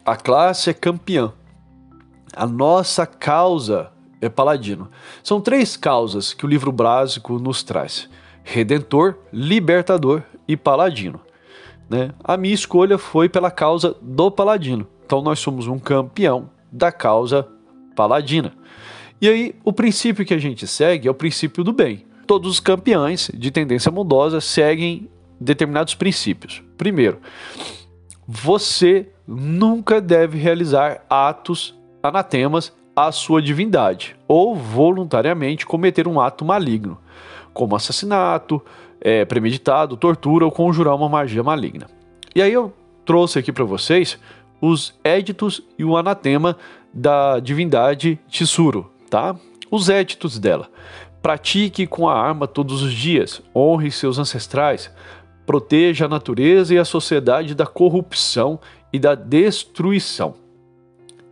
A 0.04 0.16
classe 0.16 0.70
é 0.70 0.74
campeã. 0.74 1.32
A 2.34 2.46
nossa 2.46 3.04
causa 3.04 3.90
é 4.22 4.30
paladino. 4.30 4.88
São 5.22 5.40
três 5.40 5.76
causas 5.76 6.32
que 6.32 6.46
o 6.46 6.48
livro 6.48 6.72
básico 6.72 7.38
nos 7.38 7.62
traz: 7.62 8.08
Redentor, 8.42 9.16
Libertador 9.30 10.22
e 10.48 10.56
Paladino. 10.56 11.20
Né? 11.90 12.12
A 12.24 12.38
minha 12.38 12.54
escolha 12.54 12.96
foi 12.96 13.28
pela 13.28 13.50
causa 13.50 13.94
do 14.00 14.30
Paladino. 14.30 14.86
Então 15.04 15.20
nós 15.20 15.38
somos 15.38 15.66
um 15.66 15.78
campeão 15.78 16.48
da 16.70 16.90
causa 16.90 17.46
paladina. 17.94 18.54
E 19.20 19.28
aí 19.28 19.54
o 19.62 19.74
princípio 19.74 20.24
que 20.24 20.32
a 20.32 20.38
gente 20.38 20.66
segue 20.66 21.06
é 21.06 21.10
o 21.10 21.14
princípio 21.14 21.62
do 21.62 21.72
bem 21.72 22.06
todos 22.32 22.50
os 22.50 22.60
campeões 22.60 23.30
de 23.34 23.50
tendência 23.50 23.90
bondosa 23.90 24.40
seguem 24.40 25.06
determinados 25.38 25.94
princípios. 25.94 26.62
Primeiro, 26.78 27.20
você 28.26 29.10
nunca 29.26 30.00
deve 30.00 30.38
realizar 30.38 31.04
atos 31.10 31.78
anatemas 32.02 32.72
à 32.94 33.10
sua 33.10 33.40
divindade 33.40 34.16
ou 34.28 34.54
voluntariamente 34.54 35.66
cometer 35.66 36.06
um 36.06 36.20
ato 36.20 36.44
maligno, 36.44 36.98
como 37.52 37.76
assassinato, 37.76 38.62
é, 39.00 39.24
premeditado, 39.24 39.96
tortura 39.96 40.44
ou 40.44 40.50
conjurar 40.50 40.94
uma 40.94 41.08
magia 41.08 41.42
maligna. 41.42 41.88
E 42.34 42.40
aí 42.40 42.52
eu 42.52 42.72
trouxe 43.04 43.38
aqui 43.38 43.52
para 43.52 43.64
vocês 43.64 44.18
os 44.60 44.94
éditos 45.02 45.60
e 45.78 45.84
o 45.84 45.96
anatema 45.96 46.56
da 46.94 47.40
divindade 47.40 48.18
Tsuru, 48.28 48.90
tá? 49.10 49.34
Os 49.70 49.88
éditos 49.88 50.38
dela. 50.38 50.68
Pratique 51.20 51.86
com 51.86 52.08
a 52.08 52.14
arma 52.14 52.46
todos 52.46 52.82
os 52.82 52.92
dias, 52.92 53.42
honre 53.54 53.90
seus 53.90 54.18
ancestrais, 54.18 54.90
proteja 55.46 56.04
a 56.04 56.08
natureza 56.08 56.74
e 56.74 56.78
a 56.78 56.84
sociedade 56.84 57.54
da 57.54 57.66
corrupção 57.66 58.60
e 58.92 58.98
da 58.98 59.14
destruição. 59.14 60.34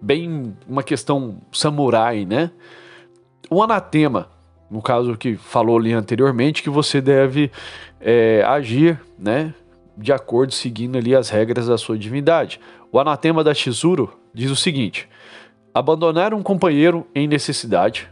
Bem, 0.01 0.57
uma 0.69 0.83
questão 0.83 1.39
samurai, 1.53 2.25
né? 2.25 2.51
O 3.51 3.63
anatema, 3.63 4.29
no 4.71 4.81
caso 4.81 5.17
que 5.17 5.37
falou 5.37 5.79
ali 5.79 5.93
anteriormente, 5.93 6.63
que 6.63 6.71
você 6.71 7.01
deve 7.01 7.51
é, 8.01 8.43
agir, 8.47 9.01
né? 9.19 9.55
De 9.97 10.13
acordo, 10.13 10.53
seguindo 10.53 10.97
ali 10.97 11.15
as 11.15 11.29
regras 11.29 11.67
da 11.67 11.77
sua 11.77 11.99
divindade. 11.99 12.61
O 12.91 12.99
anatema 12.99 13.45
da 13.45 13.53
Shizuru 13.53 14.13
diz 14.33 14.51
o 14.51 14.57
seguinte: 14.57 15.09
abandonar 15.75 16.33
um 16.33 16.43
companheiro 16.43 17.07
em 17.15 17.29
necessidade, 17.29 18.09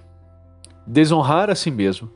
desonrar 0.86 1.50
a 1.50 1.54
si 1.54 1.70
mesmo, 1.70 2.10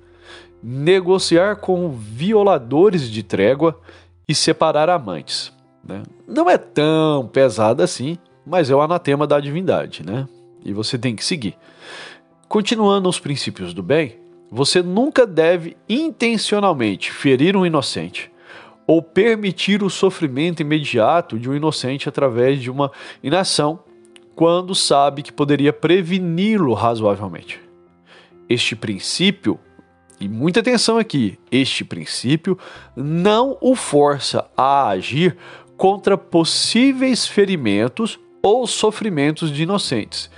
negociar 0.62 1.56
com 1.56 1.90
violadores 1.90 3.10
de 3.10 3.22
trégua 3.22 3.80
e 4.28 4.34
separar 4.34 4.88
amantes. 4.88 5.52
Né? 5.84 6.02
Não 6.26 6.48
é 6.48 6.56
tão 6.56 7.26
pesado 7.26 7.82
assim, 7.82 8.18
mas 8.46 8.70
é 8.70 8.74
o 8.74 8.80
anatema 8.80 9.26
da 9.26 9.40
divindade, 9.40 10.04
né? 10.04 10.28
E 10.64 10.72
você 10.72 10.98
tem 10.98 11.16
que 11.16 11.24
seguir. 11.24 11.56
Continuando 12.48 13.08
os 13.08 13.18
princípios 13.18 13.72
do 13.72 13.82
bem, 13.82 14.18
você 14.50 14.82
nunca 14.82 15.26
deve 15.26 15.76
intencionalmente 15.88 17.10
ferir 17.10 17.56
um 17.56 17.64
inocente 17.64 18.30
ou 18.86 19.00
permitir 19.00 19.82
o 19.82 19.88
sofrimento 19.88 20.60
imediato 20.60 21.38
de 21.38 21.48
um 21.48 21.54
inocente 21.54 22.08
através 22.08 22.60
de 22.60 22.70
uma 22.70 22.92
inação 23.22 23.80
quando 24.34 24.74
sabe 24.74 25.22
que 25.22 25.32
poderia 25.32 25.72
preveni-lo 25.72 26.74
razoavelmente. 26.74 27.60
Este 28.48 28.76
princípio, 28.76 29.58
e 30.20 30.28
muita 30.28 30.60
atenção 30.60 30.98
aqui, 30.98 31.38
este 31.50 31.84
princípio 31.84 32.58
não 32.94 33.56
o 33.60 33.74
força 33.74 34.46
a 34.56 34.88
agir 34.88 35.36
contra 35.76 36.18
possíveis 36.18 37.26
ferimentos 37.26 38.20
ou 38.42 38.66
sofrimentos 38.66 39.50
de 39.50 39.62
inocentes 39.62 40.30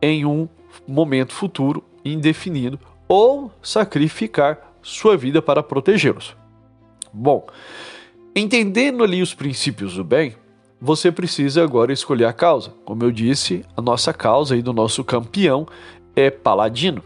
em 0.00 0.24
um 0.24 0.48
momento 0.86 1.32
futuro 1.32 1.84
indefinido 2.04 2.78
ou 3.08 3.50
sacrificar 3.62 4.72
sua 4.82 5.16
vida 5.16 5.42
para 5.42 5.62
protegê-los. 5.62 6.36
Bom, 7.12 7.46
entendendo 8.34 9.02
ali 9.02 9.22
os 9.22 9.34
princípios 9.34 9.94
do 9.94 10.04
bem, 10.04 10.34
você 10.80 11.10
precisa 11.10 11.62
agora 11.62 11.92
escolher 11.92 12.26
a 12.26 12.32
causa. 12.32 12.74
Como 12.84 13.02
eu 13.02 13.10
disse, 13.10 13.64
a 13.76 13.82
nossa 13.82 14.12
causa 14.12 14.54
aí 14.54 14.62
do 14.62 14.72
nosso 14.72 15.02
campeão 15.02 15.66
é 16.14 16.30
paladino. 16.30 17.02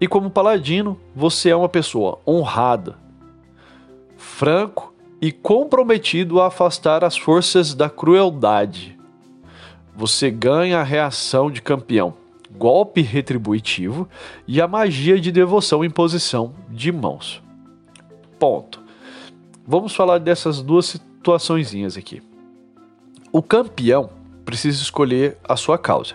E 0.00 0.06
como 0.06 0.30
paladino, 0.30 0.98
você 1.14 1.50
é 1.50 1.56
uma 1.56 1.68
pessoa 1.68 2.20
honrada, 2.26 2.98
franco 4.16 4.94
e 5.20 5.32
comprometido 5.32 6.40
a 6.40 6.46
afastar 6.46 7.04
as 7.04 7.16
forças 7.16 7.74
da 7.74 7.88
crueldade. 7.88 8.93
Você 9.96 10.30
ganha 10.30 10.80
a 10.80 10.82
reação 10.82 11.50
de 11.50 11.62
campeão, 11.62 12.14
golpe 12.50 13.00
retributivo 13.00 14.08
e 14.46 14.60
a 14.60 14.66
magia 14.66 15.20
de 15.20 15.30
devoção 15.30 15.84
em 15.84 15.90
posição 15.90 16.52
de 16.68 16.90
mãos. 16.90 17.42
Ponto. 18.38 18.82
Vamos 19.66 19.94
falar 19.94 20.18
dessas 20.18 20.60
duas 20.60 20.86
situaçõezinhas 20.86 21.96
aqui. 21.96 22.22
O 23.32 23.42
campeão 23.42 24.10
precisa 24.44 24.82
escolher 24.82 25.38
a 25.42 25.56
sua 25.56 25.78
causa. 25.78 26.14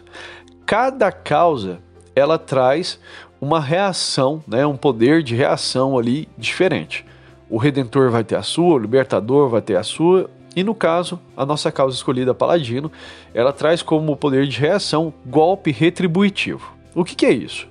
Cada 0.66 1.12
causa 1.12 1.80
ela 2.16 2.38
traz 2.38 3.00
uma 3.42 3.60
reação, 3.60 4.44
né, 4.48 4.66
um 4.66 4.76
poder 4.76 5.24
de 5.24 5.36
reação 5.36 5.98
ali 5.98 6.28
diferente. 6.38 7.06
O 7.50 7.58
Redentor 7.58 8.12
vai 8.12 8.24
ter 8.24 8.36
a 8.36 8.44
sua, 8.44 8.76
o 8.76 8.78
Libertador 8.78 9.50
vai 9.50 9.62
ter 9.62 9.76
a 9.76 9.84
sua, 9.84 10.30
e 10.56 10.64
no 10.64 10.74
caso, 10.74 11.20
a 11.38 11.46
nossa 11.46 11.72
causa 11.72 11.96
escolhida, 11.96 12.34
Paladino, 12.34 12.92
ela 13.34 13.54
traz 13.54 13.82
como 13.82 14.16
poder 14.16 14.48
de 14.48 14.60
reação 14.60 15.14
golpe 15.26 15.72
retributivo. 15.72 16.74
O 16.96 17.04
que, 17.04 17.16
que 17.16 17.26
é 17.26 17.32
isso? 17.32 17.68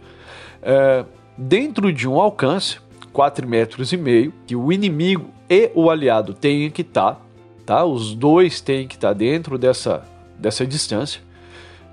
É, 0.62 1.04
dentro 1.36 1.92
de 1.92 2.08
um 2.08 2.20
alcance, 2.20 2.78
4 3.12 3.46
metros 3.46 3.92
e 3.92 3.96
meio, 3.96 4.32
que 4.46 4.54
o 4.54 4.72
inimigo 4.72 5.30
e 5.50 5.70
o 5.74 5.90
aliado 5.90 6.34
têm 6.34 6.70
que 6.70 6.82
estar, 6.82 7.20
tá? 7.66 7.84
Os 7.84 8.14
dois 8.14 8.60
têm 8.60 8.86
que 8.86 8.94
estar 8.94 9.12
dentro 9.12 9.58
dessa, 9.58 10.04
dessa 10.38 10.66
distância. 10.66 11.20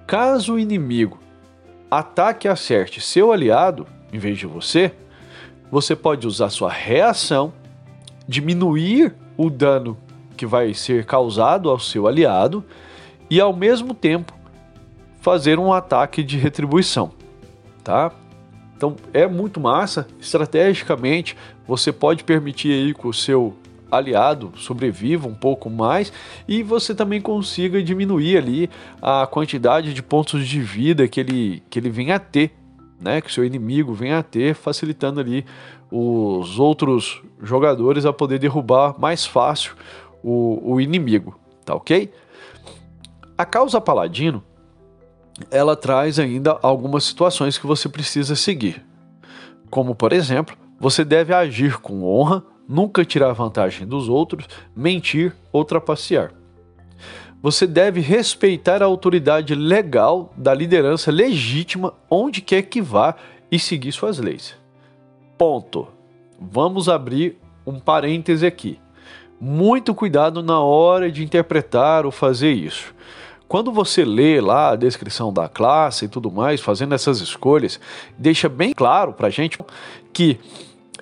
Caso 0.05 0.53
o 0.53 0.59
inimigo 0.59 1.19
ataque 1.89 2.47
e 2.47 2.49
acerte 2.49 3.01
seu 3.01 3.31
aliado, 3.31 3.87
em 4.11 4.19
vez 4.19 4.37
de 4.37 4.45
você, 4.45 4.91
você 5.71 5.95
pode 5.95 6.27
usar 6.27 6.49
sua 6.49 6.71
reação, 6.71 7.53
diminuir 8.27 9.15
o 9.37 9.49
dano 9.49 9.97
que 10.35 10.45
vai 10.45 10.73
ser 10.73 11.05
causado 11.05 11.69
ao 11.69 11.79
seu 11.79 12.07
aliado 12.07 12.63
e 13.29 13.39
ao 13.39 13.53
mesmo 13.53 13.93
tempo 13.93 14.33
fazer 15.21 15.57
um 15.57 15.73
ataque 15.73 16.23
de 16.23 16.37
retribuição, 16.37 17.11
tá? 17.83 18.11
Então 18.77 18.95
é 19.13 19.25
muito 19.25 19.59
massa, 19.59 20.07
estrategicamente 20.19 21.35
você 21.67 21.91
pode 21.91 22.23
permitir 22.23 22.71
aí 22.71 22.93
que 22.93 23.07
o 23.07 23.13
seu 23.13 23.55
aliado 23.89 24.51
sobreviva 24.55 25.27
um 25.27 25.33
pouco 25.33 25.69
mais 25.69 26.11
e 26.47 26.61
você 26.61 26.93
também 26.93 27.21
consiga 27.21 27.81
diminuir 27.81 28.37
ali 28.37 28.69
a 29.01 29.25
quantidade 29.25 29.93
de 29.93 30.03
pontos 30.03 30.47
de 30.47 30.61
vida 30.61 31.07
que 31.07 31.19
ele, 31.19 31.63
que 31.69 31.79
ele 31.79 31.89
vem 31.89 32.11
a 32.11 32.19
ter, 32.19 32.51
né? 32.99 33.21
Que 33.21 33.31
seu 33.31 33.45
inimigo 33.45 33.93
vem 33.93 34.13
a 34.13 34.21
ter, 34.21 34.53
facilitando 34.53 35.19
ali 35.19 35.45
os 35.91 36.59
outros 36.59 37.21
jogadores 37.41 38.05
a 38.05 38.13
poder 38.13 38.39
derrubar 38.39 38.99
mais 38.99 39.25
fácil 39.25 39.73
o, 40.25 40.73
o 40.73 40.81
inimigo, 40.81 41.39
tá 41.63 41.75
ok? 41.75 42.11
A 43.37 43.45
causa 43.45 43.79
paladino 43.79 44.43
ela 45.51 45.75
traz 45.75 46.17
ainda 46.17 46.57
algumas 46.63 47.03
situações 47.03 47.57
que 47.57 47.67
você 47.67 47.87
precisa 47.87 48.35
seguir, 48.35 48.83
como 49.69 49.93
por 49.93 50.11
exemplo, 50.11 50.57
você 50.79 51.05
deve 51.05 51.33
agir 51.33 51.77
com 51.79 52.03
honra, 52.03 52.43
nunca 52.67 53.05
tirar 53.05 53.33
vantagem 53.33 53.85
dos 53.85 54.09
outros, 54.09 54.47
mentir 54.75 55.35
ou 55.51 55.63
trapacear. 55.63 56.31
Você 57.41 57.67
deve 57.67 57.99
respeitar 57.99 58.81
a 58.81 58.85
autoridade 58.85 59.53
legal 59.53 60.33
da 60.35 60.53
liderança 60.53 61.11
legítima 61.11 61.93
onde 62.09 62.41
quer 62.41 62.63
que 62.63 62.81
vá 62.81 63.15
e 63.51 63.59
seguir 63.59 63.91
suas 63.91 64.17
leis. 64.17 64.57
Ponto. 65.37 65.87
Vamos 66.39 66.89
abrir 66.89 67.37
um 67.65 67.79
parêntese 67.79 68.45
aqui. 68.45 68.79
Muito 69.39 69.93
cuidado 69.93 70.41
na 70.41 70.59
hora 70.59 71.11
de 71.11 71.23
interpretar 71.23 72.05
ou 72.05 72.11
fazer 72.11 72.51
isso. 72.51 72.93
Quando 73.47 73.71
você 73.71 74.03
lê 74.03 74.41
lá 74.41 74.71
a 74.71 74.75
descrição 74.75 75.31
da 75.31 75.47
classe 75.47 76.05
e 76.05 76.07
tudo 76.07 76.31
mais, 76.31 76.61
fazendo 76.61 76.95
essas 76.95 77.21
escolhas, 77.21 77.79
deixa 78.17 78.49
bem 78.49 78.73
claro 78.73 79.13
para 79.13 79.29
gente 79.29 79.59
que 80.11 80.39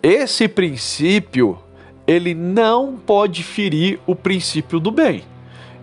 esse 0.02 0.48
princípio 0.48 1.58
ele 2.06 2.34
não 2.34 2.98
pode 2.98 3.44
ferir 3.44 4.00
o 4.06 4.14
princípio 4.14 4.80
do 4.80 4.92
bem. 4.92 5.24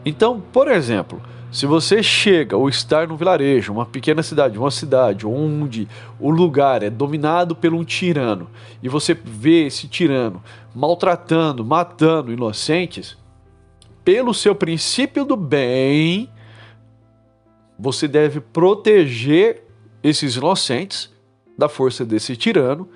Então, 0.05 0.41
por 0.53 0.69
exemplo, 0.69 1.21
se 1.51 1.67
você 1.67 2.03
chega 2.03 2.57
ou 2.57 2.69
estar 2.69 3.09
no 3.09 3.17
vilarejo, 3.17 3.73
uma 3.73 3.85
pequena 3.85 4.23
cidade, 4.23 4.59
uma 4.59 4.71
cidade 4.71 5.27
onde 5.27 5.89
o 6.19 6.31
lugar 6.31 6.83
é 6.83 6.91
dominado 6.91 7.57
por 7.57 7.75
um 7.75 7.85
tirano 7.85 8.49
e 8.83 8.89
você 8.89 9.15
vê 9.15 9.67
esse 9.67 9.89
tirano 9.89 10.43
maltratando, 10.75 11.65
matando 11.65 12.33
inocentes, 12.33 13.19
pelo 14.05 14.33
seu 14.33 14.55
princípio 14.55 15.25
do 15.25 15.37
bem, 15.37 16.29
você 17.79 18.07
deve 18.07 18.41
proteger 18.41 19.65
esses 20.03 20.37
inocentes 20.37 21.13
da 21.59 21.69
força 21.69 22.05
desse 22.05 22.37
tirano 22.37 22.89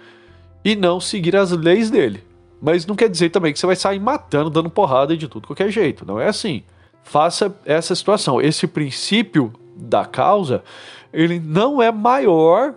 e 0.65 0.77
não 0.77 1.01
seguir 1.01 1.37
as 1.37 1.51
leis 1.51 1.91
dele. 1.91 2.25
Mas 2.63 2.87
não 2.87 2.95
quer 2.95 3.11
dizer 3.11 3.31
também 3.31 3.53
que 3.53 3.59
você 3.59 3.67
vai 3.67 3.77
sair 3.77 3.99
matando, 3.99 4.49
dando 4.49 4.71
porrada 4.71 5.17
de 5.17 5.29
tudo 5.29 5.47
qualquer 5.47 5.71
jeito. 5.71 6.07
Não 6.07 6.19
é 6.19 6.29
assim. 6.29 6.63
Faça 7.05 7.55
essa 7.65 7.95
situação. 7.95 8.41
Esse 8.41 8.67
princípio 8.67 9.53
da 9.77 10.05
causa, 10.05 10.65
ele 11.13 11.39
não 11.39 11.81
é 11.81 11.93
maior 11.93 12.75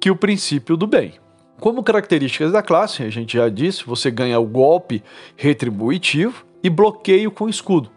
que 0.00 0.10
o 0.10 0.16
princípio 0.16 0.76
do 0.76 0.86
bem. 0.86 1.14
Como 1.60 1.82
características 1.82 2.52
da 2.52 2.62
classe, 2.62 3.02
a 3.02 3.10
gente 3.10 3.36
já 3.36 3.48
disse, 3.48 3.86
você 3.86 4.10
ganha 4.10 4.38
o 4.38 4.46
golpe 4.46 5.02
retributivo 5.36 6.44
e 6.62 6.68
bloqueio 6.68 7.30
com 7.30 7.48
escudo. 7.48 7.90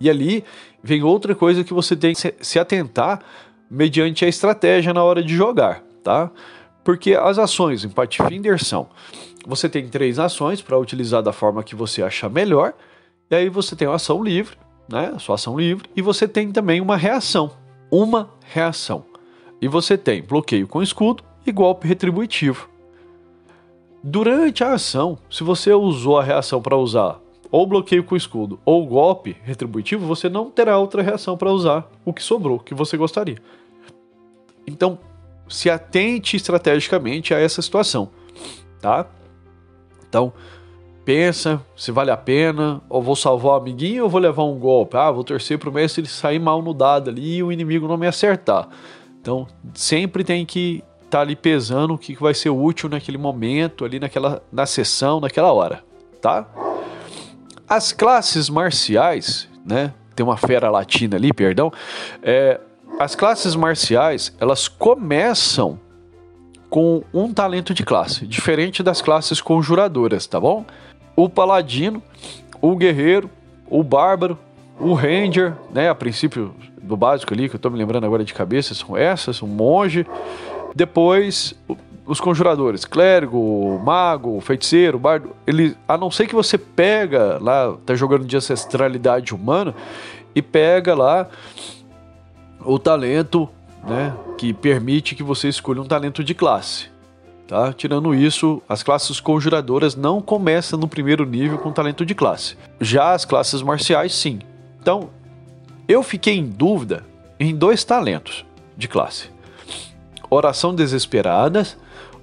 E 0.00 0.10
ali 0.10 0.44
vem 0.82 1.02
outra 1.02 1.34
coisa 1.34 1.62
que 1.62 1.72
você 1.72 1.94
tem 1.94 2.14
que 2.14 2.34
se 2.40 2.58
atentar 2.58 3.20
mediante 3.70 4.24
a 4.24 4.28
estratégia 4.28 4.92
na 4.92 5.02
hora 5.02 5.22
de 5.22 5.34
jogar, 5.34 5.82
tá? 6.02 6.30
Porque 6.82 7.14
as 7.14 7.38
ações 7.38 7.84
em 7.84 7.88
Pathfinder 7.88 8.62
são: 8.62 8.88
você 9.46 9.68
tem 9.68 9.88
três 9.88 10.18
ações 10.18 10.60
para 10.60 10.78
utilizar 10.78 11.22
da 11.22 11.32
forma 11.32 11.62
que 11.62 11.74
você 11.74 12.02
achar 12.02 12.28
melhor, 12.28 12.74
e 13.30 13.34
aí 13.34 13.48
você 13.48 13.74
tem 13.76 13.86
uma 13.88 13.96
ação 13.96 14.22
livre, 14.22 14.56
né? 14.88 15.12
A 15.14 15.18
sua 15.18 15.36
ação 15.36 15.58
livre, 15.58 15.88
e 15.94 16.02
você 16.02 16.26
tem 16.26 16.50
também 16.50 16.80
uma 16.80 16.96
reação. 16.96 17.50
Uma 17.90 18.30
reação. 18.40 19.04
E 19.60 19.68
você 19.68 19.96
tem 19.96 20.22
bloqueio 20.22 20.66
com 20.66 20.82
escudo 20.82 21.22
e 21.46 21.52
golpe 21.52 21.86
retributivo. 21.86 22.68
Durante 24.02 24.62
a 24.62 24.74
ação, 24.74 25.18
se 25.30 25.42
você 25.42 25.72
usou 25.72 26.18
a 26.18 26.22
reação 26.22 26.60
para 26.60 26.76
usar 26.76 27.20
ou 27.50 27.66
bloqueio 27.66 28.04
com 28.04 28.16
escudo 28.16 28.58
ou 28.64 28.86
golpe 28.86 29.36
retributivo, 29.42 30.06
você 30.06 30.28
não 30.28 30.50
terá 30.50 30.78
outra 30.78 31.02
reação 31.02 31.36
para 31.36 31.50
usar 31.50 31.90
o 32.04 32.12
que 32.12 32.22
sobrou, 32.22 32.58
que 32.58 32.74
você 32.74 32.96
gostaria. 32.96 33.38
Então, 34.66 34.98
se 35.48 35.70
atente 35.70 36.36
estrategicamente 36.36 37.32
a 37.32 37.38
essa 37.38 37.62
situação, 37.62 38.10
tá? 38.80 39.06
Então, 40.08 40.32
pensa 41.04 41.60
se 41.76 41.90
vale 41.92 42.10
a 42.10 42.16
pena, 42.16 42.80
ou 42.88 43.02
vou 43.02 43.16
salvar 43.16 43.52
o 43.52 43.56
amiguinho 43.56 44.04
ou 44.04 44.10
vou 44.10 44.20
levar 44.20 44.44
um 44.44 44.58
golpe. 44.58 44.96
Ah, 44.96 45.10
vou 45.10 45.24
torcer 45.24 45.58
pro 45.58 45.72
mestre 45.72 46.00
ele 46.02 46.08
sair 46.08 46.38
mal 46.38 46.62
no 46.62 46.72
dado 46.72 47.10
ali 47.10 47.36
e 47.36 47.42
o 47.42 47.52
inimigo 47.52 47.86
não 47.86 47.96
me 47.96 48.06
acertar. 48.06 48.68
Então, 49.20 49.46
sempre 49.74 50.24
tem 50.24 50.44
que 50.44 50.82
estar 51.04 51.18
tá 51.18 51.20
ali 51.20 51.36
pesando 51.36 51.94
o 51.94 51.98
que 51.98 52.14
vai 52.14 52.34
ser 52.34 52.50
útil 52.50 52.88
naquele 52.88 53.18
momento, 53.18 53.84
ali 53.84 53.98
naquela 53.98 54.42
na 54.52 54.66
sessão, 54.66 55.20
naquela 55.20 55.52
hora, 55.52 55.82
tá? 56.20 56.46
As 57.68 57.92
classes 57.92 58.50
marciais, 58.50 59.48
né? 59.64 59.92
tem 60.14 60.24
uma 60.24 60.36
fera 60.36 60.70
latina 60.70 61.16
ali, 61.16 61.32
perdão. 61.32 61.72
É, 62.22 62.60
as 62.98 63.14
classes 63.14 63.54
marciais, 63.54 64.34
elas 64.38 64.68
começam 64.68 65.78
com 66.70 67.02
um 67.12 67.32
talento 67.32 67.72
de 67.74 67.84
classe, 67.84 68.26
diferente 68.26 68.82
das 68.82 69.00
classes 69.00 69.40
conjuradoras, 69.40 70.26
tá 70.26 70.40
bom? 70.40 70.64
O 71.16 71.28
paladino, 71.28 72.02
o 72.60 72.74
guerreiro, 72.76 73.30
o 73.68 73.82
bárbaro, 73.82 74.38
o 74.78 74.92
ranger, 74.94 75.54
né, 75.72 75.88
a 75.88 75.94
princípio 75.94 76.54
do 76.82 76.96
básico 76.96 77.32
ali, 77.32 77.48
que 77.48 77.56
eu 77.56 77.60
tô 77.60 77.70
me 77.70 77.78
lembrando 77.78 78.04
agora 78.04 78.24
de 78.24 78.34
cabeça, 78.34 78.74
são 78.74 78.96
essas, 78.96 79.42
um 79.42 79.46
monge. 79.46 80.06
Depois, 80.74 81.54
o- 81.68 81.76
os 82.06 82.20
conjuradores, 82.20 82.84
clérigo, 82.84 83.80
mago, 83.84 84.38
feiticeiro, 84.40 84.98
bardo, 84.98 85.30
ele, 85.46 85.76
a 85.88 85.96
não 85.96 86.10
ser 86.10 86.26
que 86.26 86.34
você 86.34 86.58
pega 86.58 87.38
lá, 87.40 87.74
tá 87.86 87.94
jogando 87.94 88.24
de 88.26 88.36
ancestralidade 88.36 89.34
humana 89.34 89.74
e 90.34 90.42
pega 90.42 90.94
lá 90.94 91.28
o 92.60 92.78
talento, 92.78 93.48
né, 93.86 94.12
que 94.36 94.52
permite 94.52 95.14
que 95.14 95.22
você 95.22 95.48
escolha 95.48 95.80
um 95.80 95.86
talento 95.86 96.22
de 96.24 96.34
classe. 96.34 96.90
Tá? 97.46 97.72
Tirando 97.72 98.14
isso, 98.14 98.62
as 98.68 98.82
classes 98.82 99.20
conjuradoras 99.20 99.94
não 99.94 100.22
começam 100.22 100.78
no 100.78 100.88
primeiro 100.88 101.26
nível 101.26 101.58
com 101.58 101.72
talento 101.72 102.04
de 102.04 102.14
classe. 102.14 102.56
Já 102.80 103.12
as 103.12 103.24
classes 103.24 103.60
marciais, 103.60 104.14
sim. 104.14 104.38
Então, 104.80 105.10
eu 105.86 106.02
fiquei 106.02 106.38
em 106.38 106.46
dúvida 106.46 107.04
em 107.38 107.54
dois 107.54 107.84
talentos 107.84 108.46
de 108.76 108.88
classe: 108.88 109.28
oração 110.30 110.74
desesperada 110.74 111.66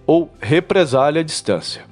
ou 0.07 0.31
represália 0.41 1.21
à 1.21 1.23
distância. 1.23 1.85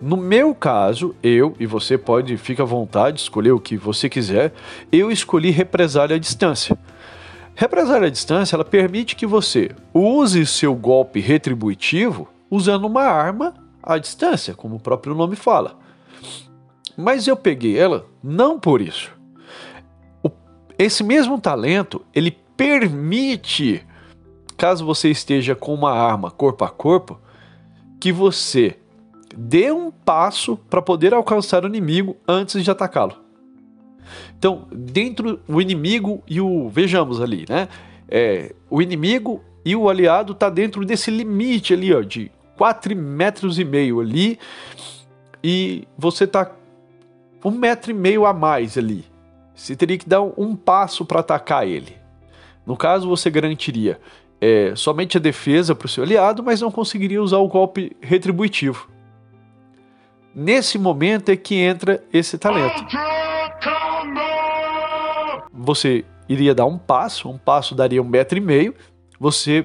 No 0.00 0.16
meu 0.16 0.54
caso, 0.54 1.14
eu 1.22 1.54
e 1.60 1.66
você 1.66 1.96
pode, 1.96 2.36
fica 2.36 2.62
à 2.62 2.66
vontade, 2.66 3.20
escolher 3.20 3.52
o 3.52 3.60
que 3.60 3.76
você 3.76 4.08
quiser. 4.08 4.52
Eu 4.90 5.10
escolhi 5.10 5.50
represália 5.50 6.16
à 6.16 6.18
distância. 6.18 6.76
Represália 7.54 8.08
à 8.08 8.10
distância, 8.10 8.56
ela 8.56 8.64
permite 8.64 9.14
que 9.14 9.26
você 9.26 9.70
use 9.92 10.44
seu 10.46 10.74
golpe 10.74 11.20
retributivo 11.20 12.28
usando 12.54 12.84
uma 12.84 13.02
arma 13.02 13.52
à 13.82 13.98
distância, 13.98 14.54
como 14.54 14.76
o 14.76 14.80
próprio 14.80 15.14
nome 15.14 15.34
fala. 15.34 15.76
Mas 16.96 17.26
eu 17.26 17.36
peguei 17.36 17.76
ela 17.76 18.06
não 18.22 18.58
por 18.58 18.80
isso. 18.80 19.12
Esse 20.78 21.02
mesmo 21.02 21.40
talento, 21.40 22.02
ele 22.14 22.36
permite, 22.56 23.84
caso 24.56 24.86
você 24.86 25.10
esteja 25.10 25.54
com 25.54 25.74
uma 25.74 25.92
arma 25.92 26.30
corpo 26.30 26.64
a 26.64 26.70
corpo, 26.70 27.18
que 28.00 28.12
você 28.12 28.76
dê 29.36 29.72
um 29.72 29.90
passo 29.90 30.56
para 30.56 30.80
poder 30.80 31.12
alcançar 31.12 31.64
o 31.64 31.68
inimigo 31.68 32.16
antes 32.26 32.62
de 32.62 32.70
atacá-lo. 32.70 33.16
Então, 34.38 34.68
dentro 34.70 35.40
o 35.48 35.60
inimigo 35.60 36.22
e 36.28 36.40
o 36.40 36.68
vejamos 36.68 37.20
ali, 37.20 37.44
né? 37.48 37.68
É, 38.08 38.54
o 38.70 38.80
inimigo 38.82 39.42
e 39.64 39.74
o 39.74 39.88
aliado 39.88 40.34
tá 40.34 40.50
dentro 40.50 40.84
desse 40.84 41.10
limite 41.10 41.72
ali, 41.72 41.92
ó, 41.92 42.02
de 42.02 42.30
4 42.56 42.94
metros 42.96 43.58
e 43.58 43.64
meio 43.64 44.00
ali, 44.00 44.38
e 45.42 45.86
você 45.96 46.26
tá 46.26 46.50
um 47.44 47.50
metro 47.50 47.90
e 47.90 47.94
meio 47.94 48.24
a 48.24 48.32
mais 48.32 48.78
ali. 48.78 49.04
Você 49.54 49.76
teria 49.76 49.98
que 49.98 50.08
dar 50.08 50.22
um, 50.22 50.56
passo 50.56 51.04
para 51.04 51.20
atacar 51.20 51.66
ele. 51.66 51.96
No 52.66 52.76
caso, 52.76 53.08
você 53.08 53.30
garantiria 53.30 54.00
é, 54.40 54.74
somente 54.74 55.16
a 55.16 55.20
defesa 55.20 55.74
para 55.74 55.86
o 55.86 55.88
seu 55.88 56.02
aliado, 56.02 56.42
mas 56.42 56.60
não 56.60 56.70
conseguiria 56.70 57.22
usar 57.22 57.38
o 57.38 57.48
golpe 57.48 57.94
retributivo. 58.00 58.88
Nesse 60.34 60.78
momento 60.78 61.28
é 61.28 61.36
que 61.36 61.54
entra 61.54 62.02
esse 62.12 62.36
talento. 62.36 62.84
Você 65.52 66.04
iria 66.28 66.54
dar 66.54 66.66
um 66.66 66.78
passo, 66.78 67.28
um 67.28 67.38
passo 67.38 67.74
daria 67.74 68.02
um 68.02 68.08
metro 68.08 68.36
e 68.36 68.40
meio, 68.40 68.74
você 69.20 69.64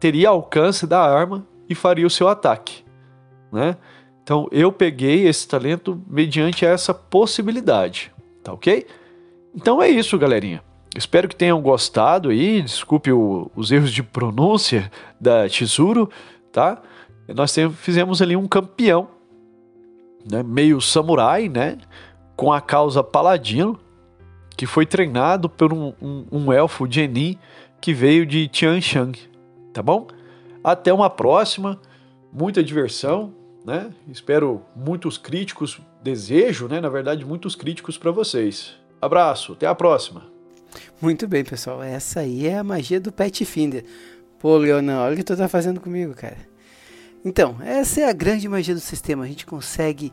teria 0.00 0.30
alcance 0.30 0.86
da 0.86 1.00
arma 1.00 1.46
e 1.70 1.74
faria 1.74 2.06
o 2.06 2.10
seu 2.10 2.28
ataque, 2.28 2.84
né? 3.52 3.76
Então 4.22 4.46
eu 4.52 4.70
peguei 4.70 5.26
esse 5.26 5.48
talento 5.48 6.02
mediante 6.06 6.66
essa 6.66 6.92
possibilidade, 6.92 8.12
tá 8.44 8.52
ok? 8.52 8.86
Então 9.54 9.80
é 9.82 9.88
isso, 9.88 10.18
galerinha. 10.18 10.62
Espero 10.96 11.28
que 11.28 11.36
tenham 11.36 11.60
gostado 11.62 12.30
aí. 12.30 12.60
Desculpe 12.62 13.12
o- 13.12 13.50
os 13.56 13.70
erros 13.70 13.92
de 13.92 14.02
pronúncia 14.02 14.90
da 15.20 15.48
Chizuru, 15.48 16.10
tá? 16.52 16.82
Nós 17.34 17.52
tem- 17.52 17.70
fizemos 17.70 18.20
ali 18.20 18.36
um 18.36 18.46
campeão, 18.48 19.08
né? 20.30 20.42
Meio 20.42 20.80
samurai, 20.80 21.48
né? 21.48 21.78
Com 22.36 22.52
a 22.52 22.60
causa 22.60 23.02
paladino, 23.04 23.78
que 24.56 24.66
foi 24.66 24.84
treinado 24.84 25.48
por 25.48 25.72
um, 25.72 25.92
um, 26.02 26.26
um 26.30 26.52
elfo 26.52 26.86
Genin 26.90 27.38
que 27.80 27.94
veio 27.94 28.26
de 28.26 28.46
Tianshang, 28.48 29.18
tá 29.72 29.82
bom? 29.82 30.06
Até 30.62 30.92
uma 30.92 31.08
próxima, 31.08 31.80
muita 32.32 32.62
diversão, 32.62 33.34
né? 33.64 33.90
Espero 34.08 34.62
muitos 34.74 35.16
críticos, 35.18 35.80
desejo, 36.02 36.68
né? 36.68 36.80
Na 36.80 36.88
verdade, 36.88 37.24
muitos 37.24 37.54
críticos 37.54 37.96
para 37.96 38.10
vocês. 38.10 38.74
Abraço, 39.00 39.52
até 39.52 39.66
a 39.66 39.74
próxima. 39.74 40.24
Muito 41.00 41.26
bem, 41.26 41.44
pessoal. 41.44 41.82
Essa 41.82 42.20
aí 42.20 42.46
é 42.46 42.58
a 42.58 42.64
magia 42.64 43.00
do 43.00 43.10
Pet 43.10 43.44
Finder. 43.44 43.84
Pô, 44.38 44.56
Leonan, 44.56 45.00
olha 45.00 45.14
o 45.14 45.16
que 45.16 45.24
tu 45.24 45.36
tá 45.36 45.48
fazendo 45.48 45.80
comigo, 45.80 46.14
cara. 46.14 46.38
Então, 47.24 47.56
essa 47.60 48.00
é 48.00 48.08
a 48.08 48.12
grande 48.12 48.48
magia 48.48 48.74
do 48.74 48.80
sistema. 48.80 49.24
A 49.24 49.26
gente 49.26 49.46
consegue 49.46 50.12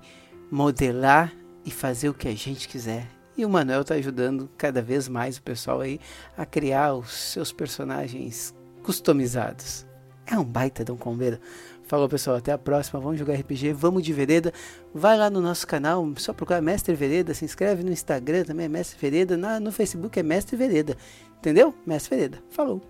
modelar 0.52 1.34
e 1.66 1.72
fazer 1.72 2.10
o 2.10 2.14
que 2.14 2.28
a 2.28 2.36
gente 2.36 2.68
quiser. 2.68 3.08
E 3.38 3.46
o 3.46 3.50
Manuel 3.50 3.84
tá 3.84 3.96
ajudando 3.96 4.50
cada 4.58 4.82
vez 4.82 5.08
mais 5.08 5.38
o 5.38 5.42
pessoal 5.42 5.82
aí 5.82 6.00
a 6.38 6.46
criar 6.46 6.94
os 6.94 7.12
seus 7.12 7.52
personagens 7.52 8.54
customizados. 8.82 9.86
É 10.30 10.38
um 10.38 10.44
baita 10.44 10.84
de 10.84 10.92
um 10.92 10.98
combeiro. 10.98 11.40
Falou, 11.84 12.10
pessoal. 12.10 12.36
Até 12.36 12.52
a 12.52 12.58
próxima. 12.58 13.00
Vamos 13.00 13.18
jogar 13.18 13.36
RPG. 13.36 13.72
Vamos 13.72 14.04
de 14.04 14.12
Vereda. 14.12 14.54
Vai 14.94 15.18
lá 15.18 15.30
no 15.30 15.42
nosso 15.42 15.66
canal. 15.66 16.06
Só 16.18 16.34
procurar 16.34 16.62
Mestre 16.62 16.94
Vereda. 16.94 17.34
Se 17.34 17.46
inscreve 17.46 17.84
no 17.84 17.92
Instagram 17.92 18.44
também. 18.44 18.66
É 18.66 18.70
Mestre 18.70 18.98
Vereda. 19.00 19.38
Na, 19.38 19.60
no 19.60 19.72
Facebook 19.72 20.20
é 20.20 20.24
Mestre 20.24 20.58
Vereda. 20.58 20.98
Entendeu? 21.40 21.74
Mestre 21.86 22.18
Vereda. 22.18 22.40
Falou. 22.50 22.82